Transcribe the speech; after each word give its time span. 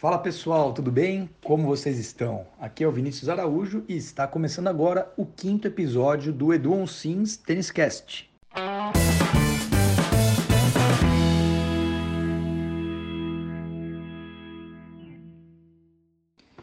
Fala 0.00 0.16
pessoal, 0.16 0.72
tudo 0.72 0.92
bem? 0.92 1.28
Como 1.42 1.66
vocês 1.66 1.98
estão? 1.98 2.46
Aqui 2.60 2.84
é 2.84 2.86
o 2.86 2.92
Vinícius 2.92 3.28
Araújo 3.28 3.82
e 3.88 3.96
está 3.96 4.28
começando 4.28 4.68
agora 4.68 5.12
o 5.16 5.26
quinto 5.26 5.66
episódio 5.66 6.32
do 6.32 6.54
Edu 6.54 6.86
Sims 6.86 7.36
Tênis 7.36 7.68
Cast. 7.72 8.30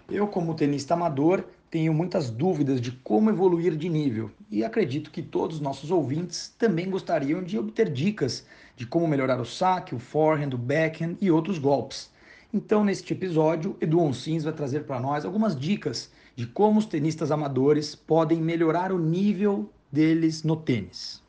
Eu, 0.10 0.30
como 0.30 0.56
tenista 0.56 0.94
amador, 0.94 1.44
tenho 1.70 1.94
muitas 1.94 2.30
dúvidas 2.30 2.80
de 2.80 2.94
como 2.94 3.30
evoluir 3.30 3.76
de 3.76 3.90
nível 3.90 4.32
e 4.50 4.64
acredito 4.64 5.12
que 5.12 5.22
todos 5.22 5.58
os 5.58 5.62
nossos 5.62 5.92
ouvintes 5.92 6.56
também 6.58 6.90
gostariam 6.90 7.44
de 7.44 7.60
obter 7.60 7.92
dicas 7.92 8.48
de 8.78 8.88
como 8.88 9.06
melhorar 9.06 9.42
o 9.42 9.46
saque, 9.46 9.94
o 9.94 10.00
forehand, 10.00 10.54
o 10.54 10.58
backhand 10.58 11.18
e 11.20 11.30
outros 11.30 11.58
golpes. 11.58 12.15
Então, 12.54 12.84
neste 12.84 13.14
episódio, 13.14 13.76
Edu 13.82 14.00
Onsins 14.00 14.44
vai 14.44 14.54
trazer 14.54 14.82
para 14.82 15.00
nós 15.00 15.26
algumas 15.26 15.56
dicas 15.56 16.12
de 16.36 16.46
como 16.46 16.80
os 16.80 16.86
tenistas 16.86 17.32
amadores 17.32 17.96
podem 17.96 18.42
melhorar 18.42 18.92
o 18.92 19.00
nível 19.00 19.70
deles 19.92 20.44
no 20.44 20.56
tênis. 20.56 21.24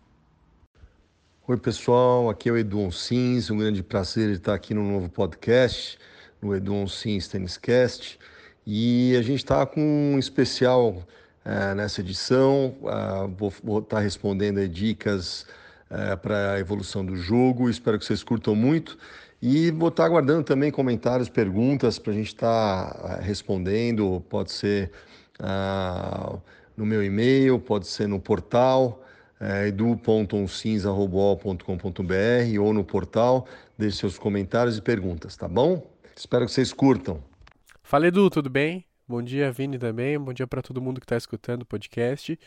Oi, 1.49 1.57
pessoal, 1.57 2.29
aqui 2.29 2.49
é 2.49 2.53
o 2.53 2.57
Edu 2.57 2.81
Onsins, 2.81 3.51
um 3.51 3.59
grande 3.59 3.83
prazer 3.83 4.31
estar 4.31 4.55
aqui 4.55 4.75
no 4.75 4.83
novo 4.83 5.09
podcast, 5.09 5.97
no 6.43 6.55
Edu 6.55 6.75
Onsins 6.75 7.29
Tênis 7.29 7.57
Cast. 7.57 8.19
E 8.67 9.15
a 9.17 9.23
gente 9.23 9.39
está 9.39 9.65
com 9.65 9.81
um 9.81 10.19
especial 10.19 11.07
é, 11.45 11.73
nessa 11.75 12.01
edição. 12.01 12.75
Uh, 12.83 13.29
vou, 13.63 13.79
estar 13.79 13.97
tá 13.97 14.01
respondendo 14.01 14.67
dicas 14.69 15.47
é, 15.89 16.17
para 16.17 16.55
a 16.55 16.59
evolução 16.59 17.07
do 17.07 17.17
jogo. 17.17 17.71
Espero 17.71 17.97
que 17.97 18.05
vocês 18.05 18.25
curtam 18.25 18.57
muito. 18.57 18.99
E 19.41 19.71
vou 19.71 19.89
estar 19.89 20.05
aguardando 20.05 20.43
também 20.43 20.71
comentários, 20.71 21.29
perguntas 21.29 21.99
para 21.99 22.13
a 22.13 22.17
gente 22.17 22.29
estar 22.29 22.95
tá 22.95 23.17
respondendo. 23.17 24.25
Pode 24.29 24.53
ser 24.53 24.91
uh, 25.41 26.41
no 26.77 26.87
meu 26.87 27.05
e-mail, 27.05 27.59
pode 27.59 27.87
ser 27.87 28.09
no 28.09 28.19
portal 28.19 29.03
é, 29.41 29.69
edu.onsins.com.br 29.69 32.61
ou 32.61 32.73
no 32.73 32.85
portal. 32.85 33.47
Deixe 33.79 33.99
seus 33.99 34.19
comentários 34.19 34.79
e 34.79 34.83
perguntas, 34.83 35.37
tá 35.37 35.47
bom? 35.47 35.87
Espero 36.17 36.47
que 36.47 36.53
vocês 36.53 36.73
curtam. 36.73 37.23
Fala 37.83 38.07
Edu, 38.07 38.31
tudo 38.31 38.49
bem? 38.49 38.85
Bom 39.07 39.23
dia, 39.23 39.53
Vini 39.53 39.79
também. 39.79 40.19
Bom 40.19 40.33
dia 40.33 40.47
para 40.47 40.63
todo 40.63 40.81
mundo 40.81 41.01
que 41.01 41.05
está 41.05 41.17
escutando 41.17 41.63
o 41.63 41.67
podcast. 41.67 42.39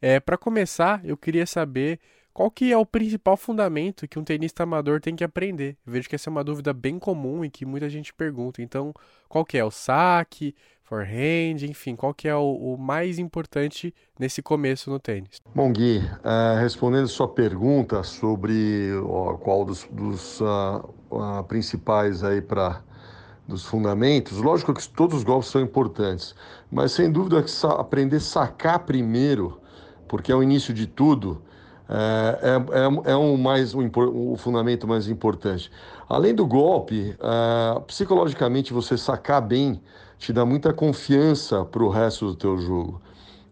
É, 0.00 0.18
para 0.18 0.36
começar, 0.36 1.04
eu 1.04 1.16
queria 1.16 1.46
saber 1.46 2.00
qual 2.38 2.52
que 2.52 2.72
é 2.72 2.78
o 2.78 2.86
principal 2.86 3.36
fundamento 3.36 4.06
que 4.06 4.16
um 4.16 4.22
tenista 4.22 4.62
amador 4.62 5.00
tem 5.00 5.16
que 5.16 5.24
aprender. 5.24 5.76
Eu 5.84 5.92
vejo 5.92 6.08
que 6.08 6.14
essa 6.14 6.30
é 6.30 6.30
uma 6.30 6.44
dúvida 6.44 6.72
bem 6.72 6.96
comum 6.96 7.44
e 7.44 7.50
que 7.50 7.66
muita 7.66 7.90
gente 7.90 8.14
pergunta. 8.14 8.62
Então, 8.62 8.94
qual 9.28 9.44
que 9.44 9.58
é 9.58 9.64
o 9.64 9.72
saque, 9.72 10.54
forehand, 10.84 11.64
enfim, 11.64 11.96
qual 11.96 12.14
que 12.14 12.28
é 12.28 12.36
o, 12.36 12.74
o 12.74 12.78
mais 12.78 13.18
importante 13.18 13.92
nesse 14.16 14.40
começo 14.40 14.88
no 14.88 15.00
tênis? 15.00 15.40
Bom, 15.52 15.72
Gui, 15.72 15.98
uh, 15.98 16.60
respondendo 16.60 17.08
sua 17.08 17.26
pergunta 17.26 18.04
sobre 18.04 18.92
ó, 19.04 19.34
qual 19.34 19.64
dos, 19.64 19.88
dos 19.90 20.40
uh, 20.40 20.88
uh, 21.10 21.42
principais 21.42 22.22
aí 22.22 22.40
para 22.40 22.84
dos 23.48 23.64
fundamentos, 23.64 24.38
lógico 24.38 24.72
que 24.72 24.88
todos 24.90 25.16
os 25.16 25.24
golpes 25.24 25.48
são 25.48 25.60
importantes, 25.60 26.36
mas 26.70 26.92
sem 26.92 27.10
dúvida 27.10 27.42
que 27.42 27.50
aprender 27.66 28.18
a 28.18 28.20
sacar 28.20 28.78
primeiro, 28.80 29.60
porque 30.06 30.30
é 30.30 30.36
o 30.36 30.42
início 30.42 30.72
de 30.72 30.86
tudo, 30.86 31.42
é, 31.88 33.08
é, 33.08 33.12
é, 33.12 33.16
um 33.16 33.36
mais, 33.36 33.74
um, 33.74 33.88
o 33.96 34.36
fundamento 34.36 34.86
mais 34.86 35.08
importante. 35.08 35.70
Além 36.08 36.34
do 36.34 36.46
golpe, 36.46 37.16
é, 37.18 37.80
psicologicamente 37.80 38.72
você 38.72 38.96
sacar 38.96 39.40
bem 39.40 39.80
te 40.18 40.32
dá 40.32 40.44
muita 40.44 40.72
confiança 40.72 41.64
para 41.64 41.82
o 41.82 41.88
resto 41.88 42.26
do 42.26 42.34
teu 42.34 42.58
jogo. 42.58 43.00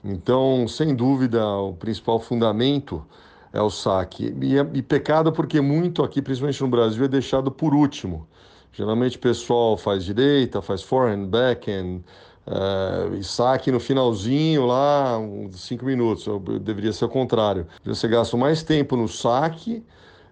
Então, 0.05 0.69
sem 0.69 0.95
dúvida, 0.95 1.47
o 1.47 1.73
principal 1.75 2.21
fundamento 2.21 3.05
é 3.53 3.63
o 3.63 3.71
saque. 3.71 4.35
E, 4.41 4.59
é, 4.59 4.67
e 4.75 4.83
pecado 4.83 5.33
porque 5.33 5.61
muito 5.61 6.03
aqui, 6.03 6.21
principalmente 6.21 6.61
no 6.61 6.69
Brasil, 6.69 7.05
é 7.05 7.09
deixado 7.09 7.51
por 7.51 7.75
último. 7.75 8.27
Geralmente 8.73 9.17
o 9.17 9.21
pessoal 9.21 9.79
faz 9.79 10.05
direita, 10.05 10.61
faz 10.61 10.83
forehand, 10.83 11.27
backhand, 11.27 12.01
uh, 12.47 13.15
e 13.15 13.25
saque 13.25 13.71
no 13.71 13.81
finalzinho 13.81 14.67
lá, 14.67 15.19
uns 15.19 15.61
cinco 15.61 15.85
minutos. 15.85 16.27
Deveria 16.63 16.93
ser 16.93 17.05
o 17.05 17.09
contrário. 17.09 17.67
Você 17.85 18.09
gasta 18.09 18.37
mais 18.37 18.63
tempo 18.63 18.97
no 18.97 19.09
saque 19.09 19.85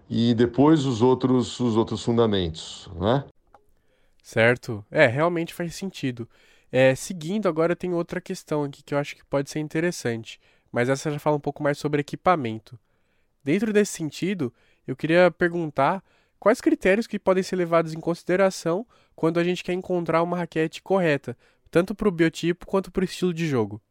e 0.09 0.33
depois 0.33 0.85
os 0.85 1.01
outros, 1.01 1.59
os 1.59 1.75
outros 1.75 2.03
fundamentos, 2.03 2.89
né? 2.95 3.23
Certo. 4.23 4.83
É, 4.89 5.05
realmente 5.05 5.53
faz 5.53 5.75
sentido. 5.75 6.27
É, 6.71 6.95
seguindo, 6.95 7.47
agora 7.47 7.75
tem 7.75 7.93
outra 7.93 8.19
questão 8.19 8.63
aqui 8.63 8.83
que 8.83 8.93
eu 8.93 8.97
acho 8.97 9.15
que 9.15 9.23
pode 9.25 9.49
ser 9.49 9.59
interessante, 9.59 10.39
mas 10.71 10.89
essa 10.89 11.11
já 11.11 11.19
fala 11.19 11.37
um 11.37 11.39
pouco 11.39 11.61
mais 11.61 11.77
sobre 11.77 12.01
equipamento. 12.01 12.77
Dentro 13.43 13.71
desse 13.71 13.93
sentido, 13.93 14.51
eu 14.87 14.95
queria 14.95 15.29
perguntar 15.29 16.03
Quais 16.45 16.61
critérios 16.61 17.07
que 17.07 17.17
podem 17.17 17.41
ser 17.41 17.55
levados 17.55 17.95
em 17.95 17.99
consideração 17.99 18.85
quando 19.15 19.39
a 19.39 19.43
gente 19.43 19.63
quer 19.63 19.73
encontrar 19.73 20.21
uma 20.21 20.37
raquete 20.37 20.79
correta, 20.79 21.35
tanto 21.75 21.93
para 21.93 22.07
o 22.07 22.11
biotipo 22.11 22.65
quanto 22.65 22.89
para 22.89 23.01
o 23.01 23.03
estilo 23.03 23.33
de 23.33 23.45
jogo? 23.45 23.81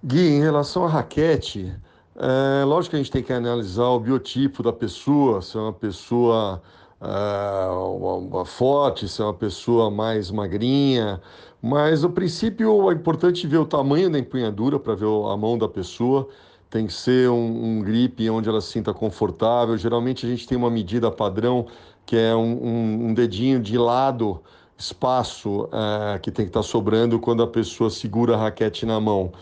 Gui, 0.00 0.28
em 0.28 0.40
relação 0.40 0.84
à 0.84 0.88
raquete, 0.88 1.74
é, 2.14 2.64
lógico 2.64 2.90
que 2.90 2.96
a 2.96 2.98
gente 3.00 3.10
tem 3.10 3.20
que 3.20 3.32
analisar 3.32 3.88
o 3.88 3.98
biotipo 3.98 4.62
da 4.62 4.72
pessoa, 4.72 5.42
se 5.42 5.56
é 5.56 5.60
uma 5.60 5.72
pessoa 5.72 6.62
é, 7.00 7.68
uma, 7.68 8.14
uma 8.14 8.44
forte, 8.44 9.08
se 9.08 9.20
é 9.20 9.24
uma 9.24 9.34
pessoa 9.34 9.90
mais 9.90 10.30
magrinha, 10.30 11.20
mas 11.60 12.04
o 12.04 12.10
princípio 12.10 12.88
é 12.92 12.94
importante 12.94 13.44
ver 13.48 13.58
o 13.58 13.66
tamanho 13.66 14.08
da 14.08 14.16
empunhadura 14.16 14.78
para 14.78 14.94
ver 14.94 15.06
a 15.06 15.36
mão 15.36 15.58
da 15.58 15.68
pessoa 15.68 16.28
tem 16.70 16.86
que 16.86 16.92
ser 16.92 17.28
um, 17.28 17.78
um 17.78 17.82
grip 17.82 18.28
onde 18.30 18.48
ela 18.48 18.60
se 18.60 18.70
sinta 18.70 18.92
confortável. 18.92 19.76
Geralmente 19.76 20.26
a 20.26 20.28
gente 20.28 20.46
tem 20.46 20.56
uma 20.56 20.70
medida 20.70 21.10
padrão 21.10 21.66
que 22.06 22.16
é 22.16 22.34
um, 22.34 22.64
um, 22.64 23.06
um 23.08 23.14
dedinho 23.14 23.60
de 23.60 23.76
lado, 23.76 24.40
espaço 24.78 25.68
é, 25.72 26.18
que 26.20 26.30
tem 26.30 26.46
que 26.46 26.50
estar 26.50 26.60
tá 26.60 26.66
sobrando 26.66 27.18
quando 27.18 27.42
a 27.42 27.46
pessoa 27.46 27.90
segura 27.90 28.34
a 28.34 28.38
raquete 28.38 28.86
na 28.86 29.00
mão. 29.00 29.32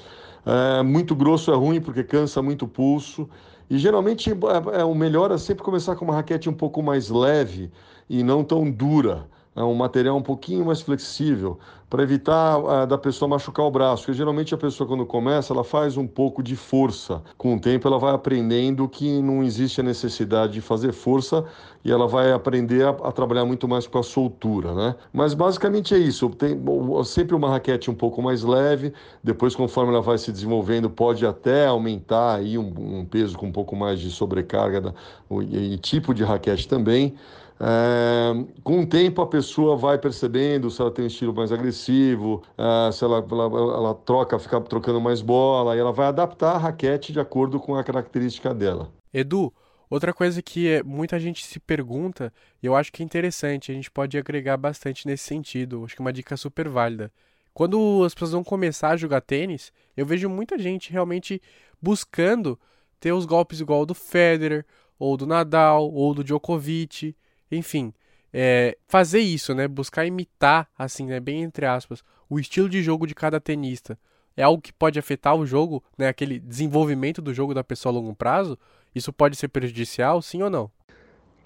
É, 0.44 0.82
muito 0.82 1.14
grosso 1.14 1.52
é 1.52 1.54
ruim 1.54 1.80
porque 1.80 2.02
cansa 2.02 2.40
muito 2.40 2.64
o 2.64 2.68
pulso. 2.68 3.28
E 3.68 3.78
geralmente 3.78 4.30
é, 4.30 4.80
é, 4.80 4.84
o 4.84 4.94
melhor 4.94 5.30
é 5.30 5.38
sempre 5.38 5.62
começar 5.62 5.94
com 5.96 6.04
uma 6.04 6.14
raquete 6.14 6.48
um 6.48 6.54
pouco 6.54 6.82
mais 6.82 7.10
leve 7.10 7.70
e 8.08 8.22
não 8.22 8.42
tão 8.42 8.70
dura 8.70 9.28
um 9.64 9.74
material 9.74 10.16
um 10.16 10.22
pouquinho 10.22 10.64
mais 10.66 10.80
flexível 10.80 11.58
para 11.88 12.02
evitar 12.02 12.58
uh, 12.58 12.86
da 12.86 12.98
pessoa 12.98 13.28
machucar 13.28 13.64
o 13.64 13.70
braço, 13.70 14.02
porque 14.02 14.12
geralmente 14.12 14.52
a 14.52 14.58
pessoa 14.58 14.88
quando 14.88 15.06
começa 15.06 15.52
ela 15.52 15.62
faz 15.62 15.96
um 15.96 16.06
pouco 16.06 16.42
de 16.42 16.56
força. 16.56 17.22
Com 17.38 17.54
o 17.54 17.60
tempo 17.60 17.86
ela 17.86 17.98
vai 17.98 18.12
aprendendo 18.12 18.88
que 18.88 19.22
não 19.22 19.42
existe 19.42 19.80
a 19.80 19.84
necessidade 19.84 20.54
de 20.54 20.60
fazer 20.60 20.92
força 20.92 21.44
e 21.84 21.92
ela 21.92 22.08
vai 22.08 22.32
aprender 22.32 22.84
a, 22.84 22.90
a 22.90 23.12
trabalhar 23.12 23.44
muito 23.44 23.68
mais 23.68 23.86
com 23.86 23.98
a 23.98 24.02
soltura, 24.02 24.74
né? 24.74 24.96
Mas 25.12 25.32
basicamente 25.32 25.94
é 25.94 25.98
isso. 25.98 26.28
Tem 26.30 26.60
sempre 27.04 27.36
uma 27.36 27.48
raquete 27.48 27.88
um 27.90 27.94
pouco 27.94 28.20
mais 28.20 28.42
leve. 28.42 28.92
Depois, 29.22 29.54
conforme 29.54 29.92
ela 29.92 30.02
vai 30.02 30.18
se 30.18 30.32
desenvolvendo, 30.32 30.90
pode 30.90 31.24
até 31.24 31.66
aumentar 31.66 32.34
aí 32.34 32.58
um, 32.58 32.98
um 32.98 33.04
peso 33.04 33.38
com 33.38 33.46
um 33.46 33.52
pouco 33.52 33.76
mais 33.76 34.00
de 34.00 34.10
sobrecarga 34.10 34.80
da, 34.80 34.94
e, 35.42 35.74
e 35.74 35.78
tipo 35.78 36.12
de 36.12 36.24
raquete 36.24 36.66
também. 36.66 37.14
É, 37.58 38.32
com 38.62 38.80
o 38.80 38.86
tempo 38.86 39.22
a 39.22 39.26
pessoa 39.26 39.76
vai 39.76 39.98
percebendo 39.98 40.70
se 40.70 40.80
ela 40.80 40.90
tem 40.90 41.04
um 41.04 41.08
estilo 41.08 41.34
mais 41.34 41.50
agressivo, 41.50 42.42
é, 42.56 42.92
se 42.92 43.02
ela, 43.02 43.18
ela, 43.18 43.44
ela, 43.44 43.94
troca, 43.94 44.38
fica 44.38 44.60
trocando 44.60 45.00
mais 45.00 45.22
bola, 45.22 45.74
e 45.74 45.78
ela 45.78 45.92
vai 45.92 46.06
adaptar 46.06 46.52
a 46.52 46.58
raquete 46.58 47.12
de 47.12 47.20
acordo 47.20 47.58
com 47.58 47.74
a 47.74 47.82
característica 47.82 48.54
dela. 48.54 48.92
Edu, 49.12 49.52
outra 49.88 50.12
coisa 50.12 50.42
que 50.42 50.68
é, 50.68 50.82
muita 50.82 51.18
gente 51.18 51.46
se 51.46 51.58
pergunta, 51.58 52.32
e 52.62 52.66
eu 52.66 52.76
acho 52.76 52.92
que 52.92 53.02
é 53.02 53.06
interessante, 53.06 53.72
a 53.72 53.74
gente 53.74 53.90
pode 53.90 54.18
agregar 54.18 54.58
bastante 54.58 55.06
nesse 55.06 55.24
sentido, 55.24 55.84
acho 55.84 55.96
que 55.96 56.02
é 56.02 56.04
uma 56.04 56.12
dica 56.12 56.36
super 56.36 56.68
válida. 56.68 57.10
Quando 57.54 58.04
as 58.04 58.12
pessoas 58.12 58.32
vão 58.32 58.44
começar 58.44 58.90
a 58.90 58.96
jogar 58.98 59.22
tênis, 59.22 59.72
eu 59.96 60.04
vejo 60.04 60.28
muita 60.28 60.58
gente 60.58 60.92
realmente 60.92 61.40
buscando 61.80 62.58
ter 63.00 63.12
os 63.12 63.24
golpes 63.24 63.60
igual 63.60 63.86
do 63.86 63.94
Federer, 63.94 64.66
ou 64.98 65.16
do 65.16 65.26
Nadal, 65.26 65.90
ou 65.90 66.12
do 66.12 66.22
Djokovic 66.22 67.14
enfim, 67.50 67.92
é, 68.32 68.76
fazer 68.86 69.20
isso, 69.20 69.54
né? 69.54 69.66
Buscar 69.66 70.04
imitar, 70.04 70.68
assim, 70.76 71.06
né? 71.06 71.20
Bem 71.20 71.42
entre 71.42 71.66
aspas, 71.66 72.02
o 72.28 72.38
estilo 72.38 72.68
de 72.68 72.82
jogo 72.82 73.06
de 73.06 73.14
cada 73.14 73.40
tenista. 73.40 73.98
É 74.36 74.42
algo 74.42 74.60
que 74.60 74.72
pode 74.72 74.98
afetar 74.98 75.34
o 75.34 75.46
jogo, 75.46 75.82
né? 75.96 76.08
Aquele 76.08 76.38
desenvolvimento 76.38 77.22
do 77.22 77.32
jogo 77.32 77.54
da 77.54 77.64
pessoa 77.64 77.92
a 77.92 77.96
longo 77.96 78.14
prazo. 78.14 78.58
Isso 78.94 79.12
pode 79.12 79.36
ser 79.36 79.48
prejudicial, 79.48 80.20
sim 80.20 80.42
ou 80.42 80.50
não? 80.50 80.70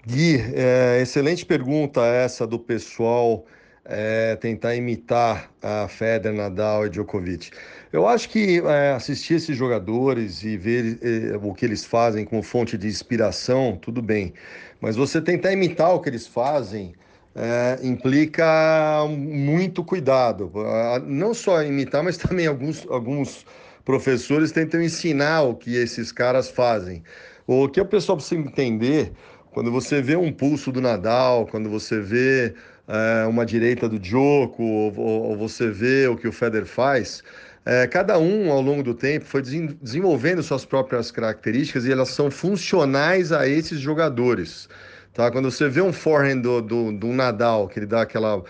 Gui, 0.05 0.37
é, 0.53 0.99
excelente 1.01 1.45
pergunta 1.45 2.01
essa 2.01 2.45
do 2.47 2.57
pessoal 2.57 3.45
é, 3.85 4.35
tentar 4.35 4.75
imitar 4.75 5.51
a 5.61 5.87
Federer, 5.87 6.33
Nadal 6.33 6.85
e 6.85 6.89
Djokovic. 6.89 7.51
Eu 7.91 8.07
acho 8.07 8.29
que 8.29 8.61
é, 8.65 8.91
assistir 8.91 9.35
esses 9.35 9.55
jogadores 9.55 10.43
e 10.43 10.57
ver 10.57 10.99
é, 11.01 11.37
o 11.37 11.53
que 11.53 11.65
eles 11.65 11.83
fazem 11.83 12.25
como 12.25 12.41
fonte 12.41 12.77
de 12.77 12.87
inspiração, 12.87 13.77
tudo 13.81 14.01
bem. 14.01 14.33
Mas 14.81 14.95
você 14.95 15.21
tentar 15.21 15.53
imitar 15.53 15.93
o 15.93 15.99
que 16.01 16.09
eles 16.09 16.25
fazem 16.25 16.93
é, 17.35 17.79
implica 17.83 19.05
muito 19.07 19.83
cuidado. 19.83 20.51
Não 21.05 21.33
só 21.33 21.63
imitar, 21.63 22.03
mas 22.03 22.17
também 22.17 22.47
alguns, 22.47 22.85
alguns 22.89 23.45
professores 23.85 24.51
tentam 24.51 24.81
ensinar 24.81 25.43
o 25.43 25.55
que 25.55 25.75
esses 25.75 26.11
caras 26.11 26.49
fazem. 26.49 27.03
O 27.47 27.69
que 27.69 27.79
o 27.79 27.85
pessoal 27.85 28.17
precisa 28.17 28.41
entender, 28.41 29.13
quando 29.51 29.71
você 29.71 30.01
vê 30.01 30.15
um 30.15 30.31
pulso 30.31 30.71
do 30.71 30.81
Nadal, 30.81 31.47
quando 31.47 31.69
você 31.69 31.99
vê 31.99 32.53
é, 32.87 33.25
uma 33.25 33.45
direita 33.45 33.87
do 33.87 33.99
Djoko, 33.99 34.63
ou, 34.63 34.99
ou, 34.99 35.37
você 35.37 35.69
vê 35.69 36.07
o 36.07 36.15
que 36.15 36.27
o 36.27 36.31
Federer 36.31 36.67
faz, 36.67 37.23
é, 37.65 37.85
cada 37.87 38.17
um, 38.17 38.51
ao 38.51 38.61
longo 38.61 38.81
do 38.81 38.93
tempo, 38.93 39.25
foi 39.25 39.41
desenvolvendo 39.41 40.41
suas 40.41 40.65
próprias 40.65 41.11
características 41.11 41.85
e 41.85 41.91
elas 41.91 42.09
são 42.09 42.31
funcionais 42.31 43.31
a 43.31 43.47
esses 43.47 43.79
jogadores. 43.79 44.67
Tá? 45.13 45.29
Quando 45.29 45.51
você 45.51 45.67
vê 45.67 45.81
um 45.81 45.91
forehand 45.91 46.39
do, 46.39 46.61
do, 46.61 46.91
do 46.93 47.07
Nadal, 47.07 47.67
que 47.67 47.77
ele, 47.77 47.85
dá 47.85 48.01
aquela, 48.01 48.41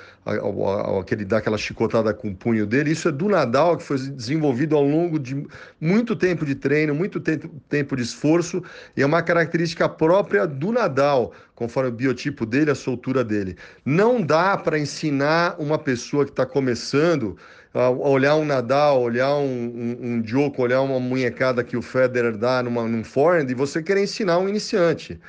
que 1.07 1.13
ele 1.15 1.25
dá 1.25 1.39
aquela 1.39 1.57
chicotada 1.57 2.13
com 2.13 2.29
o 2.29 2.35
punho 2.35 2.67
dele, 2.67 2.91
isso 2.91 3.09
é 3.09 3.11
do 3.11 3.27
Nadal, 3.27 3.77
que 3.77 3.83
foi 3.83 3.97
desenvolvido 3.97 4.75
ao 4.75 4.83
longo 4.83 5.17
de 5.17 5.43
muito 5.79 6.15
tempo 6.15 6.45
de 6.45 6.53
treino, 6.53 6.93
muito 6.93 7.19
tempo, 7.19 7.49
tempo 7.67 7.95
de 7.95 8.03
esforço, 8.03 8.63
e 8.95 9.01
é 9.01 9.05
uma 9.05 9.23
característica 9.23 9.89
própria 9.89 10.45
do 10.45 10.71
Nadal, 10.71 11.33
conforme 11.55 11.89
o 11.89 11.93
biotipo 11.93 12.45
dele, 12.45 12.69
a 12.69 12.75
soltura 12.75 13.23
dele. 13.23 13.57
Não 13.83 14.21
dá 14.21 14.55
para 14.55 14.77
ensinar 14.77 15.55
uma 15.57 15.79
pessoa 15.79 16.25
que 16.25 16.31
está 16.31 16.45
começando 16.45 17.35
a 17.35 17.60
olhar 17.73 18.35
um 18.35 18.44
Nadal, 18.44 19.01
olhar 19.01 19.35
um, 19.35 19.97
um, 20.01 20.21
um 20.21 20.21
olhar 20.62 20.81
uma 20.81 21.00
munhecada 21.00 21.63
que 21.63 21.77
o 21.77 21.81
Federer 21.81 22.38
dá 22.38 22.62
numa, 22.62 22.83
num 22.88 23.03
forehand 23.03 23.50
e 23.50 23.53
você 23.53 23.81
querer 23.81 24.03
ensinar 24.03 24.39
um 24.39 24.50
iniciante. 24.50 25.19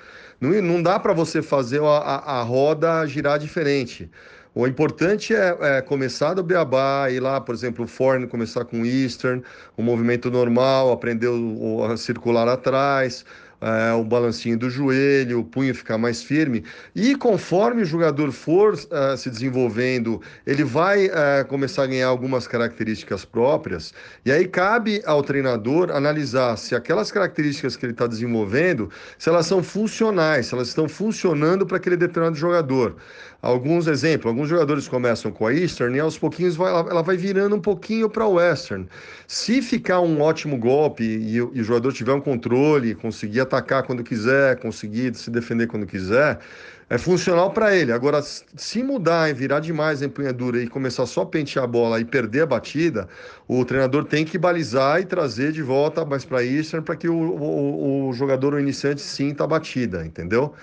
Não, 0.41 0.51
não 0.61 0.83
dá 0.83 0.99
para 0.99 1.13
você 1.13 1.41
fazer 1.41 1.81
a, 1.83 1.99
a, 1.99 2.41
a, 2.41 2.43
roda 2.43 3.07
girar 3.07 3.39
diferente. 3.39 4.11
O 4.55 4.67
importante 4.67 5.35
é, 5.35 5.57
é, 5.61 5.83
começar 5.83 6.35
do 6.35 6.43
beabá, 6.43 7.09
ir 7.11 7.21
lá, 7.21 7.41
por 7.41 7.55
exemplo, 7.55 7.85
o 7.85 7.89
forno 7.89 8.27
começar 8.29 8.65
com 8.65 8.83
o 8.83 8.85
Eastern, 8.87 9.43
o 9.77 9.83
movimento 9.83 10.31
normal, 10.31 10.91
aprender 10.91 11.29
o, 11.29 11.85
a 11.85 11.97
circular 11.97 12.49
atrás, 12.49 13.25
é, 13.63 13.93
o 13.93 14.03
balancinho 14.03 14.59
do 14.59 14.69
joelho, 14.69 15.39
o 15.39 15.45
punho 15.45 15.73
ficar 15.73 15.97
mais 15.97 16.21
firme. 16.23 16.65
E 16.95 17.15
conforme 17.15 17.83
o 17.83 17.85
jogador 17.85 18.33
for 18.33 18.75
uh, 18.75 19.17
se 19.17 19.31
desenvolvendo, 19.31 20.21
ele 20.45 20.65
vai 20.65 21.07
uh, 21.07 21.47
começar 21.49 21.85
a 21.85 21.87
ganhar 21.87 22.09
algumas 22.09 22.49
características 22.49 23.25
próprias. 23.25 23.95
E 24.27 24.33
aí 24.33 24.49
cabe 24.49 25.01
ao 25.07 25.23
treinador 25.23 25.93
analisar 25.93 26.57
se 26.57 26.75
aquelas 26.75 27.13
características 27.13 27.77
que 27.77 27.87
ele 27.87 27.93
está 27.93 28.09
desenvolvendo, 28.09 28.91
se 29.17 29.29
elas 29.29 29.47
são 29.47 29.63
funcionais, 29.63 30.47
se 30.47 30.55
elas 30.55 30.69
estão 30.69 30.89
funcionando 30.89 31.65
para 31.65 31.77
aquele 31.77 31.97
determinado 31.97 32.37
jogador. 32.37 32.97
Alguns 33.43 33.89
exemplos, 33.89 34.27
alguns 34.31 34.49
jogadores 34.49 34.87
começam 34.87 35.33
com 35.33 35.45
a 35.45 35.53
Eastern 35.53 35.97
e 35.97 35.99
aos 36.01 36.17
pouquinhos 36.17 36.55
vai, 36.55 36.71
ela 36.71 37.03
vai 37.03 37.17
virando 37.17 37.57
um 37.57 37.61
pouquinho 37.61 38.09
para 38.09 38.25
o 38.25 38.35
Western. 38.35 38.87
Se 39.27 39.61
ficar 39.61 40.01
um 40.01 40.21
ótimo 40.21 40.57
golpe 40.57 41.03
e, 41.03 41.35
e, 41.35 41.43
o 41.43 41.65
jogador 41.65 41.93
tiver 41.93 42.13
um 42.13 42.21
controle, 42.21 42.95
conseguir 42.95 43.41
atacar 43.41 43.83
quando 43.83 44.05
quiser, 44.05 44.61
conseguir 44.61 45.17
se 45.17 45.29
defender 45.29 45.67
quando 45.67 45.85
quiser, 45.87 46.39
é 46.89 46.99
funcional 46.99 47.51
para 47.51 47.75
ele. 47.75 47.93
Agora, 47.93 48.21
se 48.23 48.83
mudar 48.83 49.31
e 49.31 49.35
virar 49.35 49.61
demais 49.61 50.03
a 50.03 50.07
empunhadura 50.07 50.63
e 50.63 50.69
começar 50.69 51.07
só 51.07 51.23
a 51.23 51.27
pentear 51.27 51.65
a 51.65 51.69
bola 51.69 52.01
e 52.01 52.05
perder 52.05 52.43
a 52.43 52.47
batida, 52.47 53.09
o 53.49 53.65
treinador 53.65 54.05
tem 54.05 54.25
que 54.25 54.37
balizar 54.37 55.01
e 55.01 55.07
trazer 55.07 55.53
de 55.53 55.63
volta 55.63 56.05
mais 56.05 56.25
para 56.25 56.45
Eastern 56.45 56.85
para 56.85 56.97
que 56.97 57.09
o, 57.09 57.15
o, 57.15 58.09
o, 58.09 58.13
jogador 58.13 58.55
o 58.55 58.61
iniciante 58.61 59.01
sinta 59.01 59.45
a 59.45 59.47
batida, 59.47 60.05
entendeu? 60.05 60.55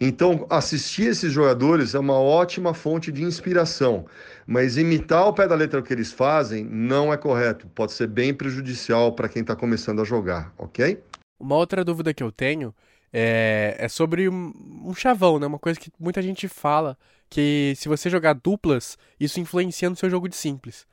Então, 0.00 0.46
assistir 0.50 1.08
esses 1.08 1.32
jogadores 1.32 1.94
é 1.94 1.98
uma 1.98 2.18
ótima 2.18 2.74
fonte 2.74 3.12
de 3.12 3.22
inspiração, 3.22 4.06
mas 4.46 4.76
imitar 4.76 5.28
o 5.28 5.32
pé 5.32 5.46
da 5.46 5.54
letra 5.54 5.82
que 5.82 5.92
eles 5.92 6.12
fazem 6.12 6.64
não 6.64 7.12
é 7.12 7.16
correto, 7.16 7.68
pode 7.68 7.92
ser 7.92 8.08
bem 8.08 8.34
prejudicial 8.34 9.12
para 9.12 9.28
quem 9.28 9.42
está 9.42 9.54
começando 9.54 10.00
a 10.00 10.04
jogar, 10.04 10.52
ok? 10.58 11.00
Uma 11.38 11.56
outra 11.56 11.84
dúvida 11.84 12.14
que 12.14 12.22
eu 12.22 12.32
tenho 12.32 12.74
é, 13.16 13.76
é 13.78 13.88
sobre 13.88 14.28
um, 14.28 14.52
um, 14.84 14.92
chavão, 14.92 15.38
né? 15.38 15.46
Uma 15.46 15.58
coisa 15.58 15.78
que 15.78 15.88
muita 16.00 16.20
gente 16.20 16.48
fala, 16.48 16.98
que 17.30 17.72
se 17.76 17.88
você 17.88 18.10
jogar 18.10 18.32
duplas, 18.32 18.98
isso 19.20 19.38
influencia 19.38 19.88
no 19.88 19.94
seu 19.94 20.10
jogo 20.10 20.28
de 20.28 20.34
simples. 20.34 20.84